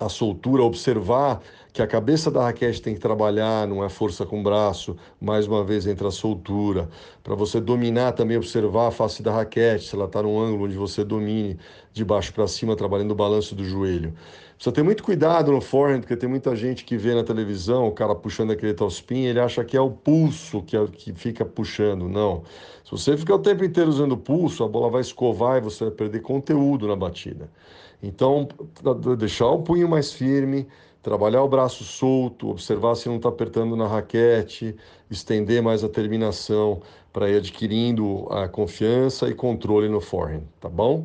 a 0.00 0.08
soltura, 0.08 0.62
observar 0.62 1.42
que 1.72 1.82
a 1.82 1.86
cabeça 1.86 2.30
da 2.30 2.42
raquete 2.42 2.82
tem 2.82 2.94
que 2.94 3.00
trabalhar, 3.00 3.66
não 3.68 3.84
é 3.84 3.88
força 3.88 4.26
com 4.26 4.40
o 4.40 4.42
braço, 4.42 4.96
mais 5.20 5.46
uma 5.46 5.62
vez 5.62 5.86
entra 5.86 6.08
a 6.08 6.10
soltura. 6.10 6.88
Para 7.22 7.34
você 7.34 7.60
dominar 7.60 8.12
também, 8.12 8.36
observar 8.36 8.88
a 8.88 8.90
face 8.90 9.22
da 9.22 9.30
raquete, 9.30 9.88
se 9.88 9.94
ela 9.94 10.06
está 10.06 10.22
num 10.22 10.40
ângulo 10.40 10.64
onde 10.64 10.74
você 10.74 11.04
domine 11.04 11.58
de 11.92 12.04
baixo 12.04 12.32
para 12.32 12.48
cima, 12.48 12.74
trabalhando 12.74 13.12
o 13.12 13.14
balanço 13.14 13.54
do 13.54 13.64
joelho. 13.64 14.14
Precisa 14.54 14.74
ter 14.74 14.82
muito 14.82 15.02
cuidado 15.02 15.52
no 15.52 15.60
forehand, 15.60 16.00
porque 16.00 16.16
tem 16.16 16.28
muita 16.28 16.54
gente 16.56 16.84
que 16.84 16.96
vê 16.96 17.14
na 17.14 17.22
televisão 17.22 17.86
o 17.86 17.92
cara 17.92 18.14
puxando 18.14 18.50
aquele 18.50 18.74
topspin, 18.74 19.24
ele 19.24 19.40
acha 19.40 19.64
que 19.64 19.76
é 19.76 19.80
o 19.80 19.90
pulso 19.90 20.62
que, 20.62 20.76
é, 20.76 20.86
que 20.86 21.14
fica 21.14 21.44
puxando. 21.44 22.08
Não. 22.08 22.42
Se 22.84 22.90
você 22.90 23.16
ficar 23.16 23.36
o 23.36 23.38
tempo 23.38 23.64
inteiro 23.64 23.88
usando 23.88 24.12
o 24.12 24.18
pulso, 24.18 24.64
a 24.64 24.68
bola 24.68 24.90
vai 24.90 25.00
escovar 25.00 25.58
e 25.58 25.60
você 25.60 25.84
vai 25.84 25.92
perder 25.92 26.20
conteúdo 26.20 26.86
na 26.88 26.96
batida. 26.96 27.48
Então, 28.02 28.48
deixar 29.18 29.46
o 29.46 29.62
punho 29.62 29.88
mais 29.88 30.12
firme, 30.12 30.66
trabalhar 31.02 31.42
o 31.42 31.48
braço 31.48 31.84
solto, 31.84 32.48
observar 32.48 32.94
se 32.94 33.08
não 33.08 33.16
está 33.16 33.28
apertando 33.28 33.76
na 33.76 33.86
raquete, 33.86 34.76
estender 35.10 35.62
mais 35.62 35.84
a 35.84 35.88
terminação 35.88 36.82
para 37.12 37.28
ir 37.28 37.36
adquirindo 37.36 38.26
a 38.30 38.48
confiança 38.48 39.28
e 39.28 39.34
controle 39.34 39.88
no 39.88 40.00
forehand, 40.00 40.44
tá 40.60 40.68
bom? 40.68 41.04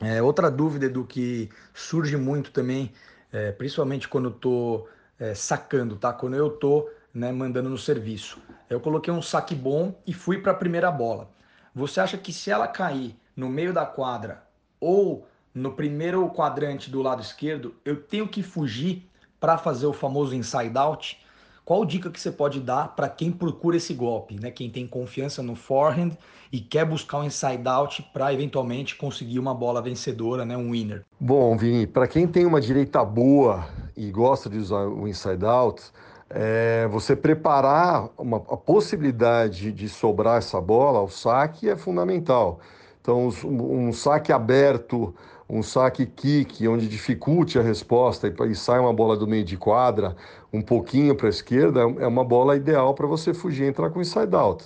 É, 0.00 0.22
outra 0.22 0.50
dúvida 0.50 0.88
do 0.88 1.04
que 1.04 1.48
surge 1.72 2.16
muito 2.16 2.50
também, 2.50 2.92
é, 3.32 3.52
principalmente 3.52 4.08
quando 4.08 4.28
estou 4.28 4.88
é, 5.18 5.34
sacando, 5.34 5.96
tá? 5.96 6.12
Quando 6.12 6.34
eu 6.34 6.48
estou 6.48 6.90
né, 7.12 7.32
mandando 7.32 7.70
no 7.70 7.78
serviço. 7.78 8.38
Eu 8.68 8.80
coloquei 8.80 9.12
um 9.12 9.22
saque 9.22 9.54
bom 9.54 9.94
e 10.06 10.12
fui 10.12 10.38
para 10.38 10.52
a 10.52 10.56
primeira 10.56 10.90
bola. 10.90 11.30
Você 11.74 12.00
acha 12.00 12.18
que 12.18 12.32
se 12.32 12.50
ela 12.50 12.66
cair 12.66 13.16
no 13.36 13.48
meio 13.48 13.72
da 13.72 13.86
quadra 13.86 14.43
ou 14.84 15.26
no 15.54 15.72
primeiro 15.72 16.28
quadrante 16.28 16.90
do 16.90 17.00
lado 17.00 17.22
esquerdo, 17.22 17.74
eu 17.86 17.96
tenho 17.96 18.28
que 18.28 18.42
fugir 18.42 19.08
para 19.40 19.56
fazer 19.56 19.86
o 19.86 19.94
famoso 19.94 20.34
inside 20.34 20.76
out. 20.76 21.18
Qual 21.64 21.82
dica 21.86 22.10
que 22.10 22.20
você 22.20 22.30
pode 22.30 22.60
dar 22.60 22.88
para 22.94 23.08
quem 23.08 23.32
procura 23.32 23.78
esse 23.78 23.94
golpe, 23.94 24.38
né? 24.38 24.50
Quem 24.50 24.68
tem 24.68 24.86
confiança 24.86 25.42
no 25.42 25.56
forehand 25.56 26.10
e 26.52 26.60
quer 26.60 26.84
buscar 26.84 27.20
um 27.20 27.24
inside 27.24 27.66
out 27.66 28.02
para 28.12 28.34
eventualmente 28.34 28.94
conseguir 28.96 29.38
uma 29.38 29.54
bola 29.54 29.80
vencedora, 29.80 30.44
né? 30.44 30.54
Um 30.54 30.72
winner. 30.72 31.02
Bom, 31.18 31.56
Vini, 31.56 31.86
para 31.86 32.06
quem 32.06 32.26
tem 32.26 32.44
uma 32.44 32.60
direita 32.60 33.02
boa 33.02 33.66
e 33.96 34.10
gosta 34.10 34.50
de 34.50 34.58
usar 34.58 34.86
o 34.86 35.08
inside 35.08 35.46
out, 35.46 35.82
é, 36.28 36.86
você 36.88 37.16
preparar 37.16 38.10
uma, 38.18 38.36
a 38.36 38.56
possibilidade 38.56 39.72
de 39.72 39.88
sobrar 39.88 40.36
essa 40.36 40.60
bola 40.60 40.98
ao 40.98 41.08
saque 41.08 41.70
é 41.70 41.76
fundamental. 41.76 42.60
Então, 43.04 43.28
um 43.44 43.92
saque 43.92 44.32
aberto, 44.32 45.14
um 45.46 45.62
saque 45.62 46.06
kick, 46.06 46.66
onde 46.66 46.88
dificulte 46.88 47.58
a 47.58 47.62
resposta 47.62 48.32
e, 48.48 48.54
sai 48.54 48.80
uma 48.80 48.94
bola 48.94 49.14
do 49.14 49.26
meio 49.26 49.44
de 49.44 49.58
quadra, 49.58 50.16
um 50.50 50.62
pouquinho 50.62 51.14
para 51.14 51.26
a 51.26 51.28
esquerda, 51.28 51.80
é 51.80 52.06
uma 52.06 52.24
bola 52.24 52.56
ideal 52.56 52.94
para 52.94 53.06
você 53.06 53.34
fugir 53.34 53.64
e 53.64 53.68
entrar 53.68 53.90
com 53.90 54.00
inside 54.00 54.34
out. 54.34 54.64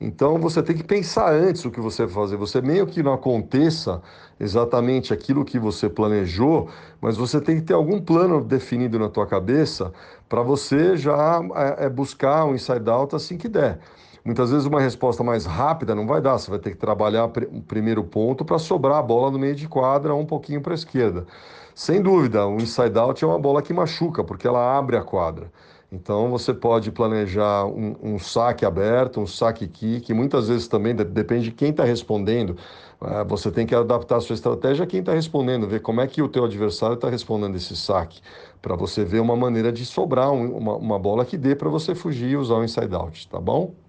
Então 0.00 0.36
você 0.40 0.64
tem 0.64 0.76
que 0.76 0.82
pensar 0.82 1.32
antes 1.32 1.64
o 1.64 1.70
que 1.70 1.80
você 1.80 2.04
vai 2.06 2.14
fazer. 2.14 2.36
Você 2.36 2.60
meio 2.60 2.88
que 2.88 3.04
não 3.04 3.12
aconteça 3.14 4.02
exatamente 4.38 5.14
aquilo 5.14 5.44
que 5.44 5.56
você 5.56 5.88
planejou, 5.88 6.68
mas 7.00 7.16
você 7.16 7.40
tem 7.40 7.54
que 7.54 7.62
ter 7.62 7.74
algum 7.74 8.00
plano 8.00 8.42
definido 8.42 8.98
na 8.98 9.08
tua 9.08 9.28
cabeça 9.28 9.92
para 10.28 10.42
você 10.42 10.96
já 10.96 11.40
é, 11.78 11.86
é 11.86 11.88
buscar 11.88 12.46
um 12.46 12.54
inside 12.56 12.90
out 12.90 13.14
assim 13.14 13.38
que 13.38 13.48
der. 13.48 13.78
Muitas 14.26 14.50
vezes 14.50 14.66
uma 14.66 14.80
resposta 14.80 15.22
mais 15.22 15.46
rápida 15.46 15.94
não 15.94 16.04
vai 16.04 16.20
dar, 16.20 16.36
você 16.36 16.50
vai 16.50 16.58
ter 16.58 16.72
que 16.72 16.76
trabalhar 16.76 17.26
o 17.26 17.62
primeiro 17.62 18.02
ponto 18.02 18.44
para 18.44 18.58
sobrar 18.58 18.98
a 18.98 19.02
bola 19.02 19.30
no 19.30 19.38
meio 19.38 19.54
de 19.54 19.68
quadra 19.68 20.16
um 20.16 20.26
pouquinho 20.26 20.60
para 20.60 20.72
a 20.72 20.74
esquerda. 20.74 21.24
Sem 21.72 22.02
dúvida, 22.02 22.44
o 22.44 22.56
inside 22.56 22.98
out 22.98 23.22
é 23.22 23.26
uma 23.28 23.38
bola 23.38 23.62
que 23.62 23.72
machuca, 23.72 24.24
porque 24.24 24.44
ela 24.44 24.76
abre 24.76 24.96
a 24.96 25.04
quadra. 25.04 25.48
Então 25.92 26.28
você 26.28 26.52
pode 26.52 26.90
planejar 26.90 27.66
um, 27.66 27.94
um 28.02 28.18
saque 28.18 28.64
aberto, 28.64 29.20
um 29.20 29.28
saque 29.28 29.68
kick, 29.68 30.12
muitas 30.12 30.48
vezes 30.48 30.66
também 30.66 30.92
depende 30.92 31.44
de 31.44 31.52
quem 31.52 31.70
está 31.70 31.84
respondendo. 31.84 32.56
Uh, 33.00 33.24
você 33.28 33.48
tem 33.52 33.64
que 33.64 33.76
adaptar 33.76 34.16
a 34.16 34.20
sua 34.20 34.34
estratégia 34.34 34.82
a 34.82 34.88
quem 34.88 34.98
está 34.98 35.12
respondendo, 35.12 35.68
ver 35.68 35.82
como 35.82 36.00
é 36.00 36.06
que 36.08 36.20
o 36.20 36.28
teu 36.28 36.44
adversário 36.44 36.94
está 36.94 37.08
respondendo 37.08 37.54
esse 37.54 37.76
saque, 37.76 38.20
para 38.60 38.74
você 38.74 39.04
ver 39.04 39.20
uma 39.20 39.36
maneira 39.36 39.70
de 39.70 39.86
sobrar 39.86 40.32
um, 40.32 40.56
uma, 40.56 40.74
uma 40.74 40.98
bola 40.98 41.24
que 41.24 41.38
dê 41.38 41.54
para 41.54 41.68
você 41.68 41.94
fugir 41.94 42.30
e 42.30 42.36
usar 42.36 42.56
o 42.56 42.64
inside 42.64 42.92
out, 42.92 43.28
tá 43.28 43.38
bom? 43.38 43.85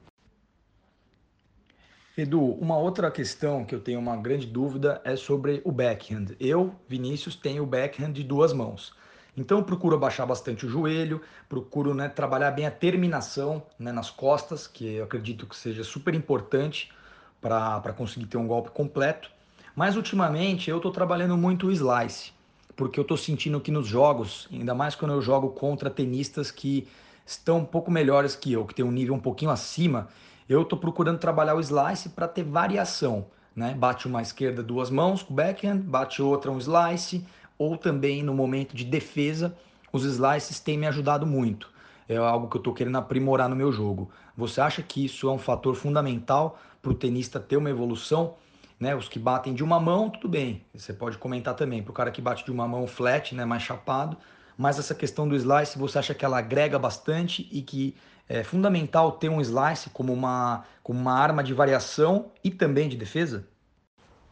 Edu, 2.17 2.53
uma 2.53 2.75
outra 2.75 3.11
questão 3.11 3.63
que 3.63 3.75
eu 3.75 3.79
tenho 3.79 3.99
uma 3.99 4.17
grande 4.17 4.47
dúvida 4.47 4.99
é 5.05 5.15
sobre 5.15 5.61
o 5.63 5.71
backhand. 5.71 6.35
Eu, 6.39 6.73
Vinícius, 6.89 7.35
tenho 7.35 7.61
o 7.61 7.65
backhand 7.67 8.11
de 8.11 8.23
duas 8.23 8.51
mãos. 8.51 8.91
Então 9.37 9.61
procuro 9.61 9.95
abaixar 9.95 10.25
bastante 10.25 10.65
o 10.65 10.69
joelho, 10.69 11.21
procuro 11.47 11.93
né, 11.93 12.09
trabalhar 12.09 12.49
bem 12.49 12.65
a 12.65 12.71
terminação 12.71 13.61
né, 13.77 13.91
nas 13.91 14.09
costas, 14.09 14.65
que 14.65 14.95
eu 14.95 15.03
acredito 15.03 15.45
que 15.45 15.55
seja 15.55 15.83
super 15.83 16.15
importante 16.15 16.91
para 17.39 17.93
conseguir 17.95 18.25
ter 18.25 18.37
um 18.37 18.47
golpe 18.47 18.71
completo. 18.71 19.29
Mas 19.75 19.95
ultimamente 19.95 20.71
eu 20.71 20.77
estou 20.77 20.91
trabalhando 20.91 21.37
muito 21.37 21.67
o 21.67 21.71
slice, 21.71 22.31
porque 22.75 22.99
eu 22.99 23.03
estou 23.03 23.15
sentindo 23.15 23.61
que 23.61 23.69
nos 23.69 23.85
jogos, 23.85 24.49
ainda 24.51 24.73
mais 24.73 24.95
quando 24.95 25.11
eu 25.11 25.21
jogo 25.21 25.49
contra 25.49 25.87
tenistas 25.87 26.49
que 26.49 26.87
estão 27.23 27.59
um 27.59 27.65
pouco 27.65 27.91
melhores 27.91 28.35
que 28.35 28.51
eu, 28.51 28.65
que 28.65 28.73
tem 28.73 28.83
um 28.83 28.91
nível 28.91 29.13
um 29.13 29.19
pouquinho 29.19 29.51
acima, 29.51 30.07
eu 30.47 30.61
estou 30.61 30.77
procurando 30.77 31.19
trabalhar 31.19 31.55
o 31.55 31.59
slice 31.59 32.09
para 32.09 32.27
ter 32.27 32.43
variação. 32.43 33.27
Né? 33.55 33.73
Bate 33.73 34.07
uma 34.07 34.21
esquerda 34.21 34.61
duas 34.61 34.89
mãos 34.89 35.23
com 35.23 35.33
backhand, 35.33 35.79
bate 35.79 36.21
outra 36.21 36.51
um 36.51 36.59
slice, 36.59 37.25
ou 37.57 37.75
também 37.75 38.21
no 38.21 38.33
momento 38.33 38.75
de 38.75 38.85
defesa, 38.85 39.57
os 39.91 40.03
slices 40.03 40.59
têm 40.59 40.77
me 40.77 40.85
ajudado 40.85 41.25
muito. 41.25 41.69
É 42.07 42.15
algo 42.15 42.47
que 42.47 42.55
eu 42.55 42.59
estou 42.59 42.73
querendo 42.73 42.97
aprimorar 42.97 43.49
no 43.49 43.55
meu 43.55 43.71
jogo. 43.71 44.09
Você 44.35 44.61
acha 44.61 44.81
que 44.81 45.03
isso 45.03 45.27
é 45.27 45.31
um 45.31 45.39
fator 45.39 45.75
fundamental 45.75 46.59
para 46.81 46.91
o 46.91 46.93
tenista 46.93 47.39
ter 47.39 47.57
uma 47.57 47.69
evolução? 47.69 48.35
Né? 48.79 48.95
Os 48.95 49.09
que 49.09 49.17
batem 49.17 49.53
de 49.53 49.63
uma 49.63 49.79
mão, 49.79 50.09
tudo 50.09 50.29
bem. 50.29 50.63
Você 50.73 50.93
pode 50.93 51.17
comentar 51.17 51.55
também. 51.55 51.81
Para 51.81 51.91
o 51.91 51.93
cara 51.93 52.11
que 52.11 52.21
bate 52.21 52.45
de 52.45 52.51
uma 52.51 52.67
mão 52.67 52.87
flat, 52.87 53.33
né, 53.33 53.43
mais 53.43 53.63
chapado, 53.63 54.15
mas 54.57 54.79
essa 54.79 54.95
questão 54.95 55.27
do 55.27 55.35
slice, 55.35 55.77
você 55.77 55.99
acha 55.99 56.13
que 56.13 56.23
ela 56.23 56.37
agrega 56.37 56.79
bastante 56.79 57.47
e 57.51 57.61
que 57.61 57.95
é 58.29 58.43
fundamental 58.43 59.13
ter 59.13 59.29
um 59.29 59.41
slice 59.41 59.89
como 59.89 60.13
uma, 60.13 60.63
como 60.83 60.99
uma 60.99 61.13
arma 61.13 61.43
de 61.43 61.53
variação 61.53 62.27
e 62.43 62.51
também 62.51 62.89
de 62.89 62.97
defesa? 62.97 63.47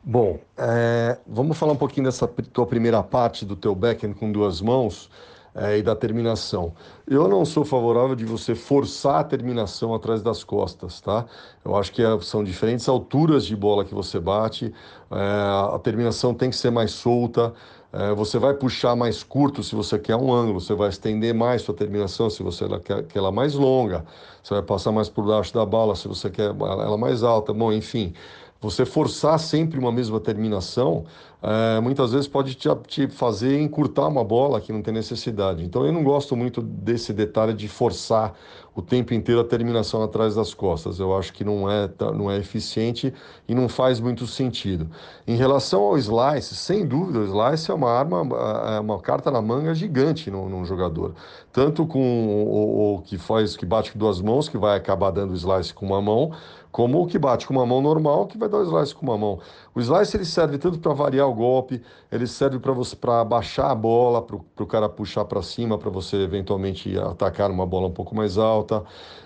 Bom, 0.03 0.39
é, 0.57 1.17
vamos 1.25 1.57
falar 1.57 1.73
um 1.73 1.77
pouquinho 1.77 2.05
dessa 2.05 2.27
tua 2.27 2.67
primeira 2.67 3.01
parte 3.01 3.43
do 3.43 3.55
teu 3.55 3.73
backhand 3.73 4.13
com 4.13 4.31
duas 4.31 4.61
mãos 4.61 5.09
é, 5.55 5.77
e 5.77 5.81
da 5.81 5.95
terminação. 5.95 6.73
Eu 7.07 7.27
não 7.27 7.45
sou 7.45 7.63
favorável 7.63 8.15
de 8.15 8.25
você 8.25 8.53
forçar 8.53 9.21
a 9.21 9.23
terminação 9.23 9.95
atrás 9.95 10.21
das 10.21 10.43
costas, 10.43 10.99
tá? 10.99 11.25
Eu 11.63 11.75
acho 11.75 11.91
que 11.91 12.03
é, 12.03 12.19
são 12.19 12.43
diferentes 12.43 12.89
alturas 12.89 13.45
de 13.45 13.55
bola 13.55 13.85
que 13.85 13.93
você 13.93 14.19
bate, 14.19 14.73
é, 15.09 15.15
a 15.75 15.79
terminação 15.79 16.33
tem 16.33 16.49
que 16.49 16.55
ser 16.55 16.71
mais 16.71 16.91
solta, 16.91 17.53
é, 17.93 18.13
você 18.13 18.37
vai 18.37 18.53
puxar 18.53 18.93
mais 18.93 19.23
curto 19.23 19.63
se 19.63 19.73
você 19.73 19.97
quer 19.97 20.17
um 20.17 20.33
ângulo, 20.33 20.59
você 20.59 20.73
vai 20.73 20.89
estender 20.89 21.33
mais 21.33 21.61
sua 21.61 21.73
terminação 21.73 22.29
se 22.29 22.43
você 22.43 22.67
quer, 22.79 23.03
quer 23.03 23.19
ela 23.19 23.31
mais 23.31 23.53
longa, 23.53 24.05
você 24.43 24.53
vai 24.53 24.63
passar 24.63 24.91
mais 24.91 25.07
por 25.07 25.25
baixo 25.25 25.53
da 25.53 25.65
bala 25.65 25.95
se 25.95 26.05
você 26.05 26.29
quer 26.29 26.49
ela 26.49 26.97
mais 26.97 27.23
alta, 27.23 27.53
bom, 27.53 27.71
enfim. 27.71 28.13
Você 28.61 28.85
forçar 28.85 29.37
sempre 29.39 29.77
uma 29.77 29.91
mesma 29.91 30.19
terminação, 30.19 31.05
é, 31.43 31.79
muitas 31.79 32.11
vezes 32.11 32.27
pode 32.27 32.55
te, 32.55 32.67
te, 32.87 33.07
fazer 33.07 33.61
encurtar 33.61 34.07
uma 34.07 34.23
bola 34.23 34.59
que 34.59 34.73
não 34.73 34.81
tem 34.81 34.93
necessidade. 34.93 35.63
Então 35.63 35.85
eu 35.85 35.91
não 35.91 36.03
gosto 36.03 36.35
muito 36.35 36.61
desse 36.61 37.13
detalhe 37.13 37.53
de 37.53 37.67
forçar 37.67 38.33
o 38.73 38.81
tempo 38.81 39.13
inteiro 39.13 39.39
a 39.39 39.43
terminação 39.43 40.01
atrás 40.01 40.35
das 40.35 40.53
costas. 40.53 40.99
Eu 40.99 41.15
acho 41.15 41.31
que 41.31 41.43
não 41.43 41.69
é, 41.69 41.89
não 42.13 42.31
é 42.31 42.37
eficiente 42.37 43.13
e 43.47 43.53
não 43.53 43.69
faz 43.69 43.99
muito 43.99 44.25
sentido. 44.25 44.89
Em 45.27 45.35
relação 45.35 45.83
ao 45.83 45.97
slice, 45.97 46.55
sem 46.55 46.85
dúvida, 46.85 47.19
o 47.19 47.23
slice 47.23 47.69
é 47.69 47.73
uma 47.73 47.91
arma, 47.91 48.27
é 48.75 48.79
uma 48.79 48.99
carta 48.99 49.29
na 49.29 49.41
manga 49.41 49.73
gigante 49.75 50.31
num, 50.31 50.49
num 50.49 50.65
jogador. 50.65 51.13
Tanto 51.53 51.85
com 51.85 51.99
o, 51.99 52.95
o, 52.95 53.01
que 53.01 53.17
faz, 53.17 53.55
que 53.55 53.65
bate 53.65 53.93
com 53.93 53.99
duas 53.99 54.19
mãos, 54.19 54.49
que 54.49 54.57
vai 54.57 54.75
acabar 54.75 55.11
dando 55.11 55.33
slice 55.35 55.73
com 55.73 55.85
uma 55.85 56.01
mão, 56.01 56.31
como 56.75 57.03
o 57.03 57.07
que 57.07 57.17
bate 57.17 57.47
com 57.47 57.53
uma 57.53 57.65
mão 57.65 57.81
normal, 57.81 58.27
que 58.27 58.37
vai 58.37 58.49
dar 58.49 58.57
o 58.57 58.63
slice 58.63 58.93
com 58.93 59.05
uma 59.05 59.17
mão. 59.17 59.39
O 59.73 59.79
slice 59.79 60.17
ele 60.17 60.25
serve 60.25 60.57
tanto 60.57 60.77
para 60.77 60.91
variar 60.91 61.25
o 61.25 61.33
golpe, 61.33 61.81
ele 62.11 62.27
serve 62.27 62.59
para 62.59 62.73
você 62.73 62.97
para 62.97 63.23
baixar 63.23 63.71
a 63.71 63.75
bola, 63.75 64.21
para 64.21 64.35
o 64.35 64.67
cara 64.67 64.89
puxar 64.89 65.23
para 65.23 65.41
cima, 65.41 65.77
para 65.77 65.89
você 65.89 66.17
eventualmente 66.17 66.99
atacar 66.99 67.49
uma 67.49 67.65
bola 67.65 67.87
um 67.87 67.93
pouco 67.93 68.13
mais 68.13 68.37
alta. 68.37 68.83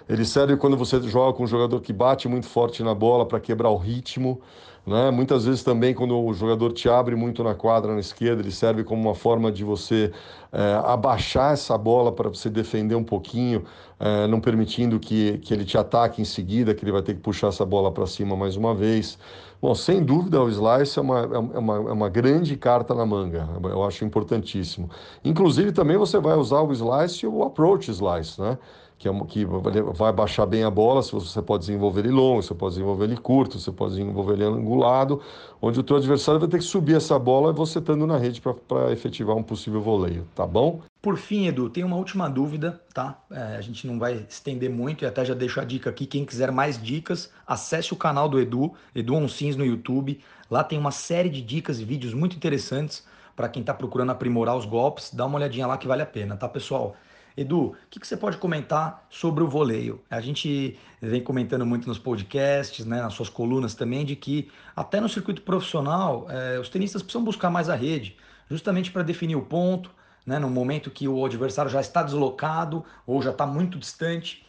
Ele 0.08 0.26
serve 0.26 0.58
quando 0.58 0.78
você 0.78 1.02
joga 1.02 1.36
com 1.36 1.44
um 1.44 1.48
jogador 1.48 1.82
que 1.82 1.92
bate 1.92 2.28
muito 2.28 2.46
forte 2.46 2.84
na 2.84 2.94
bola 2.94 3.26
para 3.26 3.40
quebrar 3.40 3.72
o 3.72 3.78
ritmo. 3.78 4.40
Né? 4.86 5.12
Muitas 5.12 5.46
vezes 5.46 5.64
também 5.64 5.94
quando 5.94 6.20
o 6.20 6.34
jogador 6.34 6.72
te 6.72 6.90
abre 6.90 7.16
muito 7.16 7.44
na 7.44 7.54
quadra 7.54 7.94
na 7.94 8.00
esquerda, 8.00 8.42
ele 8.42 8.52
serve 8.52 8.84
como 8.84 9.02
uma 9.02 9.16
forma 9.16 9.52
de 9.52 9.64
você 9.64 10.12
é, 10.52 10.82
abaixar 10.84 11.54
essa 11.54 11.78
bola 11.78 12.12
para 12.12 12.30
você 12.30 12.50
defender 12.50 12.96
um 12.96 13.04
pouquinho, 13.04 13.64
é, 14.00 14.28
não 14.28 14.40
permitindo 14.40 15.00
que, 15.00 15.38
que 15.40 15.54
ele 15.54 15.66
te 15.66 15.78
ataque 15.78 16.22
em 16.22 16.26
seguida, 16.26 16.74
que 16.74 16.84
ele 16.84 16.92
vai 16.92 17.02
ter 17.02 17.14
que 17.14 17.20
puxar 17.20 17.48
essa 17.48 17.66
bola 17.66 17.92
para 17.92 18.08
cima 18.08 18.36
mais 18.36 18.56
uma 18.56 18.74
vez. 18.74 19.18
Bom, 19.62 19.76
sem 19.76 20.02
dúvida 20.02 20.42
o 20.42 20.50
slice 20.50 20.98
é 20.98 21.02
uma, 21.02 21.20
é 21.20 21.60
uma, 21.60 21.76
é 21.76 21.92
uma 21.92 22.10
grande 22.10 22.56
carta 22.56 22.96
na 22.96 23.06
manga, 23.06 23.48
eu 23.62 23.84
acho 23.84 24.06
importantíssimo. 24.06 24.90
Inclusive 25.24 25.74
também 25.74 25.98
você 25.98 26.18
vai 26.18 26.38
usar 26.38 26.62
o 26.62 26.72
slice 26.72 27.26
e 27.26 27.28
o 27.28 27.44
approach 27.44 27.92
slice, 27.92 28.40
né? 28.40 28.58
Que, 29.00 29.08
é, 29.08 29.12
que 29.30 29.46
vai 29.46 30.12
baixar 30.12 30.46
bem 30.46 30.66
a 30.66 30.70
bola, 30.70 31.02
se 31.02 31.14
você 31.14 31.42
pode 31.42 31.62
desenvolver 31.62 32.02
ele 32.02 32.12
longo, 32.12 32.44
você 32.44 32.54
pode 32.54 32.76
desenvolver 32.76 33.06
ele 33.06 33.16
curto, 33.16 33.58
você 33.58 33.72
pode 33.72 33.94
desenvolver 33.96 34.34
ele 34.34 34.44
angulado, 34.44 35.22
onde 35.62 35.80
o 35.80 35.84
teu 35.84 35.96
adversário 35.96 36.38
vai 36.38 36.50
ter 36.50 36.58
que 36.58 36.66
subir 36.66 36.98
essa 36.98 37.18
bola 37.18 37.52
e 37.52 37.56
você 37.56 37.80
estando 37.80 38.06
na 38.06 38.18
rede 38.18 38.42
para 38.42 38.92
efetivar 38.92 39.38
um 39.38 39.42
possível 39.42 39.82
voleio, 39.82 40.28
tá 40.36 40.46
bom? 40.46 40.82
Por 41.02 41.18
fim, 41.18 41.48
Edu, 41.48 41.70
tem 41.70 41.82
uma 41.82 41.96
última 41.96 42.30
dúvida, 42.30 42.82
tá? 42.94 43.18
É, 43.32 43.56
a 43.56 43.62
gente 43.62 43.88
não 43.88 43.98
vai 43.98 44.26
estender 44.28 44.70
muito 44.70 45.06
e 45.06 45.08
até 45.08 45.24
já 45.24 45.34
deixo 45.34 45.62
a 45.62 45.64
dica 45.64 45.90
aqui. 45.90 46.06
Quem 46.06 46.26
quiser 46.26 46.52
mais 46.52 46.82
dicas, 46.82 47.32
acesse 47.48 47.94
o 47.94 47.96
canal 47.96 48.28
do 48.28 48.38
Edu, 48.38 48.74
Edu 48.94 49.16
Onsins 49.16 49.56
no 49.56 49.66
YouTube. 49.66 50.20
Lá 50.52 50.62
tem 50.62 50.78
uma 50.78 50.92
série 50.92 51.30
de 51.30 51.42
dicas 51.42 51.80
e 51.80 51.86
vídeos 51.86 52.14
muito 52.14 52.36
interessantes 52.36 53.08
para 53.34 53.48
quem 53.48 53.62
está 53.62 53.74
procurando 53.74 54.12
aprimorar 54.12 54.58
os 54.58 54.66
golpes. 54.66 55.14
Dá 55.14 55.26
uma 55.26 55.38
olhadinha 55.38 55.66
lá 55.66 55.78
que 55.78 55.88
vale 55.88 56.02
a 56.02 56.06
pena, 56.06 56.36
tá, 56.36 56.50
pessoal? 56.50 56.98
Edu, 57.40 57.68
o 57.68 57.76
que, 57.90 58.02
que, 58.02 58.06
você 58.06 58.18
pode 58.18 58.36
comentar 58.36 59.08
sobre 59.10 59.42
o 59.42 59.48
voleio? 59.48 60.02
A 60.10 60.20
gente 60.20 60.78
vem 61.02 61.24
comentando 61.24 61.66
muito 61.66 61.88
nos 61.88 61.98
podcasts, 61.98 62.86
né, 62.86 63.02
nas 63.02 63.14
suas 63.14 63.30
colunas 63.30 63.74
também, 63.74 64.04
de 64.04 64.14
que 64.14 64.52
até 64.76 65.00
no 65.00 65.08
circuito 65.08 65.42
profissional 65.44 66.28
é, 66.30 66.60
os 66.60 66.68
tenistas 66.68 67.02
precisam 67.02 67.24
buscar 67.24 67.50
mais 67.50 67.70
a 67.70 67.76
rede, 67.76 68.18
justamente 68.50 68.92
para 68.92 69.04
definir 69.04 69.38
o 69.38 69.42
ponto, 69.42 69.90
né, 70.26 70.38
no 70.38 70.50
momento 70.50 70.92
que 70.92 71.08
o 71.08 71.26
adversário 71.26 71.72
já 71.72 71.80
está 71.80 72.04
deslocado 72.04 72.84
ou 73.08 73.22
já 73.22 73.32
está 73.32 73.48
muito 73.48 73.80
distante. 73.80 74.46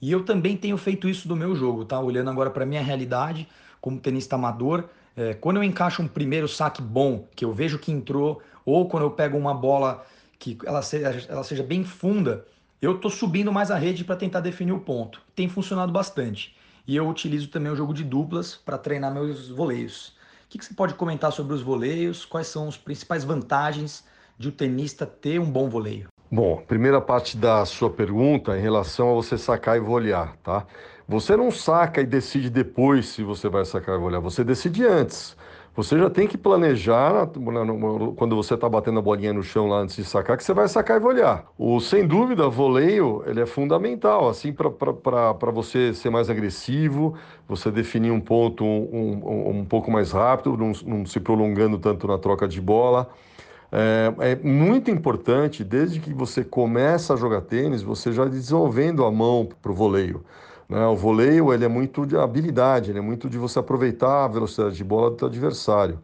E 0.00 0.10
eu 0.10 0.24
também 0.24 0.56
tenho 0.56 0.76
feito 0.76 1.08
isso 1.08 1.28
do 1.28 1.36
meu 1.36 1.54
jogo, 1.54 1.84
tá? 1.84 2.00
Olhando 2.00 2.28
agora 2.28 2.50
para 2.50 2.66
minha 2.66 2.82
realidade 2.82 3.46
como 3.80 4.00
tenista 4.00 4.34
amador, 4.34 4.88
é, 5.16 5.32
quando 5.34 5.58
eu 5.58 5.62
encaixo 5.62 6.02
um 6.02 6.08
primeiro 6.08 6.48
saque 6.48 6.82
bom, 6.82 7.24
que 7.36 7.44
eu 7.44 7.52
vejo 7.52 7.78
que 7.78 7.92
entrou, 7.92 8.42
ou 8.66 8.88
quando 8.88 9.04
eu 9.04 9.12
pego 9.12 9.38
uma 9.38 9.54
bola 9.54 10.04
que 10.42 10.58
ela 10.66 10.82
seja, 10.82 11.24
ela 11.28 11.44
seja 11.44 11.62
bem 11.62 11.84
funda, 11.84 12.44
eu 12.80 12.96
estou 12.96 13.08
subindo 13.08 13.52
mais 13.52 13.70
a 13.70 13.76
rede 13.76 14.02
para 14.02 14.16
tentar 14.16 14.40
definir 14.40 14.72
o 14.72 14.80
ponto. 14.80 15.22
Tem 15.36 15.48
funcionado 15.48 15.92
bastante. 15.92 16.56
E 16.84 16.96
eu 16.96 17.08
utilizo 17.08 17.48
também 17.48 17.70
o 17.70 17.76
jogo 17.76 17.94
de 17.94 18.02
duplas 18.02 18.56
para 18.56 18.76
treinar 18.76 19.14
meus 19.14 19.48
voleios. 19.48 20.08
O 20.44 20.48
que, 20.48 20.58
que 20.58 20.64
você 20.64 20.74
pode 20.74 20.94
comentar 20.94 21.30
sobre 21.30 21.54
os 21.54 21.62
voleios? 21.62 22.24
Quais 22.24 22.48
são 22.48 22.66
as 22.66 22.76
principais 22.76 23.22
vantagens 23.22 24.04
de 24.36 24.48
o 24.48 24.52
tenista 24.52 25.06
ter 25.06 25.38
um 25.38 25.48
bom 25.48 25.68
voleio? 25.68 26.08
Bom, 26.28 26.56
primeira 26.66 27.00
parte 27.00 27.36
da 27.36 27.64
sua 27.64 27.88
pergunta 27.88 28.58
em 28.58 28.60
relação 28.60 29.12
a 29.12 29.14
você 29.14 29.38
sacar 29.38 29.76
e 29.76 29.80
volear, 29.80 30.36
tá? 30.42 30.66
Você 31.06 31.36
não 31.36 31.52
saca 31.52 32.00
e 32.00 32.06
decide 32.06 32.50
depois 32.50 33.06
se 33.06 33.22
você 33.22 33.48
vai 33.48 33.64
sacar 33.64 33.94
e 33.94 34.00
volear, 34.00 34.20
você 34.20 34.42
decide 34.42 34.84
antes. 34.84 35.36
Você 35.74 35.98
já 35.98 36.10
tem 36.10 36.28
que 36.28 36.36
planejar 36.36 37.28
quando 38.16 38.36
você 38.36 38.52
está 38.52 38.68
batendo 38.68 38.98
a 38.98 39.02
bolinha 39.02 39.32
no 39.32 39.42
chão 39.42 39.68
lá 39.68 39.78
antes 39.78 39.96
de 39.96 40.04
sacar, 40.04 40.36
que 40.36 40.44
você 40.44 40.52
vai 40.52 40.68
sacar 40.68 40.98
e 40.98 41.00
volear. 41.00 41.46
O, 41.56 41.80
sem 41.80 42.06
dúvida, 42.06 42.46
voleio 42.46 43.22
ele 43.26 43.40
é 43.40 43.46
fundamental, 43.46 44.28
assim, 44.28 44.52
para 44.52 45.50
você 45.50 45.94
ser 45.94 46.10
mais 46.10 46.28
agressivo, 46.28 47.14
você 47.48 47.70
definir 47.70 48.10
um 48.10 48.20
ponto 48.20 48.62
um, 48.62 49.22
um, 49.24 49.60
um 49.60 49.64
pouco 49.64 49.90
mais 49.90 50.12
rápido, 50.12 50.58
não, 50.58 50.72
não 50.84 51.06
se 51.06 51.18
prolongando 51.18 51.78
tanto 51.78 52.06
na 52.06 52.18
troca 52.18 52.46
de 52.46 52.60
bola. 52.60 53.08
É, 53.74 54.32
é, 54.32 54.36
muito 54.36 54.90
importante, 54.90 55.64
desde 55.64 55.98
que 55.98 56.12
você 56.12 56.44
começa 56.44 57.14
a 57.14 57.16
jogar 57.16 57.40
tênis, 57.40 57.82
você 57.82 58.12
já 58.12 58.26
desenvolvendo 58.26 59.02
a 59.06 59.10
mão 59.10 59.48
para 59.62 59.72
o 59.72 59.74
voleio. 59.74 60.22
Né? 60.72 60.86
O 60.86 60.96
voleio 60.96 61.52
ele 61.52 61.66
é 61.66 61.68
muito 61.68 62.06
de 62.06 62.16
habilidade, 62.16 62.90
ele 62.90 62.98
é 62.98 63.02
muito 63.02 63.28
de 63.28 63.36
você 63.36 63.58
aproveitar 63.58 64.24
a 64.24 64.28
velocidade 64.28 64.74
de 64.74 64.82
bola 64.82 65.10
do 65.10 65.26
adversário. 65.26 65.98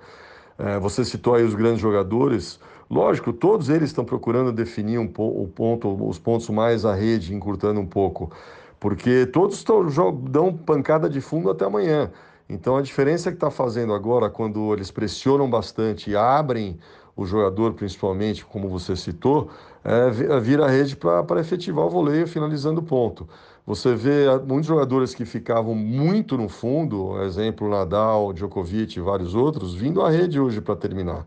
É, 0.59 0.79
você 0.79 1.07
citou 1.07 1.35
aí 1.35 1.43
os 1.43 1.55
grandes 1.55 1.81
jogadores. 1.81 2.61
Lógico, 2.91 3.33
todos 3.33 3.71
eles 3.71 3.89
estão 3.89 4.05
procurando 4.05 4.53
definir 4.53 4.99
um 4.99 5.11
o 5.17 5.49
ponto, 5.49 6.07
os 6.07 6.19
pontos 6.19 6.51
mais 6.51 6.85
à 6.85 6.95
rede, 6.95 7.35
encurtando 7.35 7.81
um 7.81 7.87
pouco, 7.87 8.31
porque 8.79 9.25
todos 9.27 9.65
tão, 9.65 9.87
dão 10.15 10.53
pancada 10.53 11.09
de 11.09 11.23
fundo 11.23 11.49
até 11.49 11.65
amanhã. 11.65 12.11
Então 12.49 12.77
a 12.77 12.83
diferença 12.83 13.31
que 13.31 13.37
está 13.37 13.51
fazendo 13.51 13.93
agora, 13.93 14.31
quando 14.31 14.73
eles 14.73 14.91
pressionam 14.91 15.49
bastante 15.51 16.11
e 16.11 16.17
abrem 16.17 16.79
o 17.15 17.27
jogador, 17.27 17.75
principalmente, 17.75 18.45
como 18.45 18.69
você 18.69 18.95
citou, 18.97 19.51
é 19.85 20.41
vir 20.41 20.61
a 20.61 20.69
rede 20.69 20.97
para 20.97 21.41
efetivar 21.41 21.85
o 21.85 21.91
voleio, 21.91 22.27
finalizando 22.27 22.81
o 22.81 22.83
ponto. 22.83 23.29
Você 23.67 23.95
vê 23.95 24.25
muitos 24.47 24.67
jogadores 24.67 25.15
que 25.15 25.25
ficavam 25.27 25.75
muito 25.75 26.39
no 26.39 26.49
fundo, 26.49 27.23
exemplo 27.23 27.69
Nadal, 27.69 28.33
Djokovic 28.33 28.99
e 28.99 29.03
vários 29.03 29.35
outros, 29.35 29.75
vindo 29.75 30.01
à 30.01 30.09
rede 30.09 30.41
hoje 30.41 30.61
para 30.61 30.77
terminar. 30.77 31.27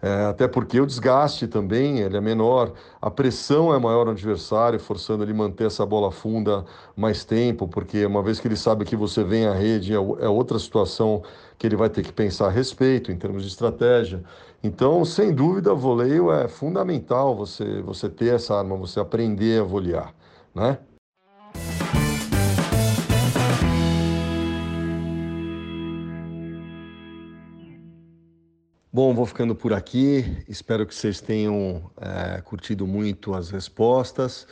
É, 0.00 0.26
até 0.26 0.46
porque 0.46 0.80
o 0.80 0.86
desgaste 0.86 1.48
também 1.48 1.98
ele 1.98 2.16
é 2.16 2.20
menor, 2.20 2.72
a 3.02 3.10
pressão 3.10 3.74
é 3.74 3.80
maior 3.80 4.04
no 4.04 4.12
adversário, 4.12 4.78
forçando 4.78 5.24
ele 5.24 5.32
manter 5.32 5.66
essa 5.66 5.84
bola 5.84 6.12
funda 6.12 6.64
mais 6.96 7.24
tempo, 7.24 7.66
porque 7.66 8.06
uma 8.06 8.22
vez 8.22 8.38
que 8.38 8.46
ele 8.46 8.56
sabe 8.56 8.84
que 8.84 8.94
você 8.94 9.24
vem 9.24 9.46
à 9.46 9.52
rede, 9.52 9.92
é, 9.92 9.96
é 9.96 10.28
outra 10.28 10.56
situação 10.58 11.22
que 11.58 11.66
ele 11.66 11.74
vai 11.74 11.90
ter 11.90 12.04
que 12.04 12.12
pensar 12.12 12.46
a 12.46 12.50
respeito 12.50 13.10
em 13.10 13.16
termos 13.16 13.42
de 13.42 13.48
estratégia. 13.48 14.22
Então, 14.62 15.04
sem 15.04 15.34
dúvida, 15.34 15.74
voleio 15.74 16.30
é 16.30 16.46
fundamental 16.46 17.34
você, 17.36 17.82
você 17.82 18.08
ter 18.08 18.34
essa 18.34 18.54
arma, 18.56 18.76
você 18.76 19.00
aprender 19.00 19.60
a 19.60 19.64
volear, 19.64 20.14
né? 20.54 20.78
Bom, 28.90 29.12
vou 29.12 29.26
ficando 29.26 29.54
por 29.54 29.74
aqui. 29.74 30.24
Espero 30.48 30.86
que 30.86 30.94
vocês 30.94 31.20
tenham 31.20 31.90
é, 32.00 32.40
curtido 32.40 32.86
muito 32.86 33.34
as 33.34 33.50
respostas, 33.50 34.46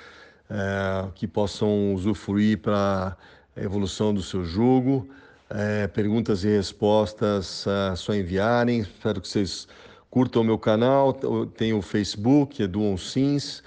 é, 0.50 1.08
que 1.14 1.26
possam 1.26 1.94
usufruir 1.94 2.58
para 2.58 3.16
a 3.56 3.62
evolução 3.62 4.12
do 4.12 4.22
seu 4.22 4.44
jogo. 4.44 5.08
É, 5.48 5.86
perguntas 5.86 6.44
e 6.44 6.48
respostas 6.48 7.64
é 7.66 7.96
só 7.96 8.14
enviarem. 8.14 8.80
Espero 8.80 9.22
que 9.22 9.28
vocês 9.28 9.66
curtam 10.10 10.42
o 10.42 10.44
meu 10.44 10.58
canal. 10.58 11.14
Tem 11.56 11.72
o 11.72 11.80
Facebook, 11.80 12.62
Edu 12.62 12.98
Sims, 12.98 13.62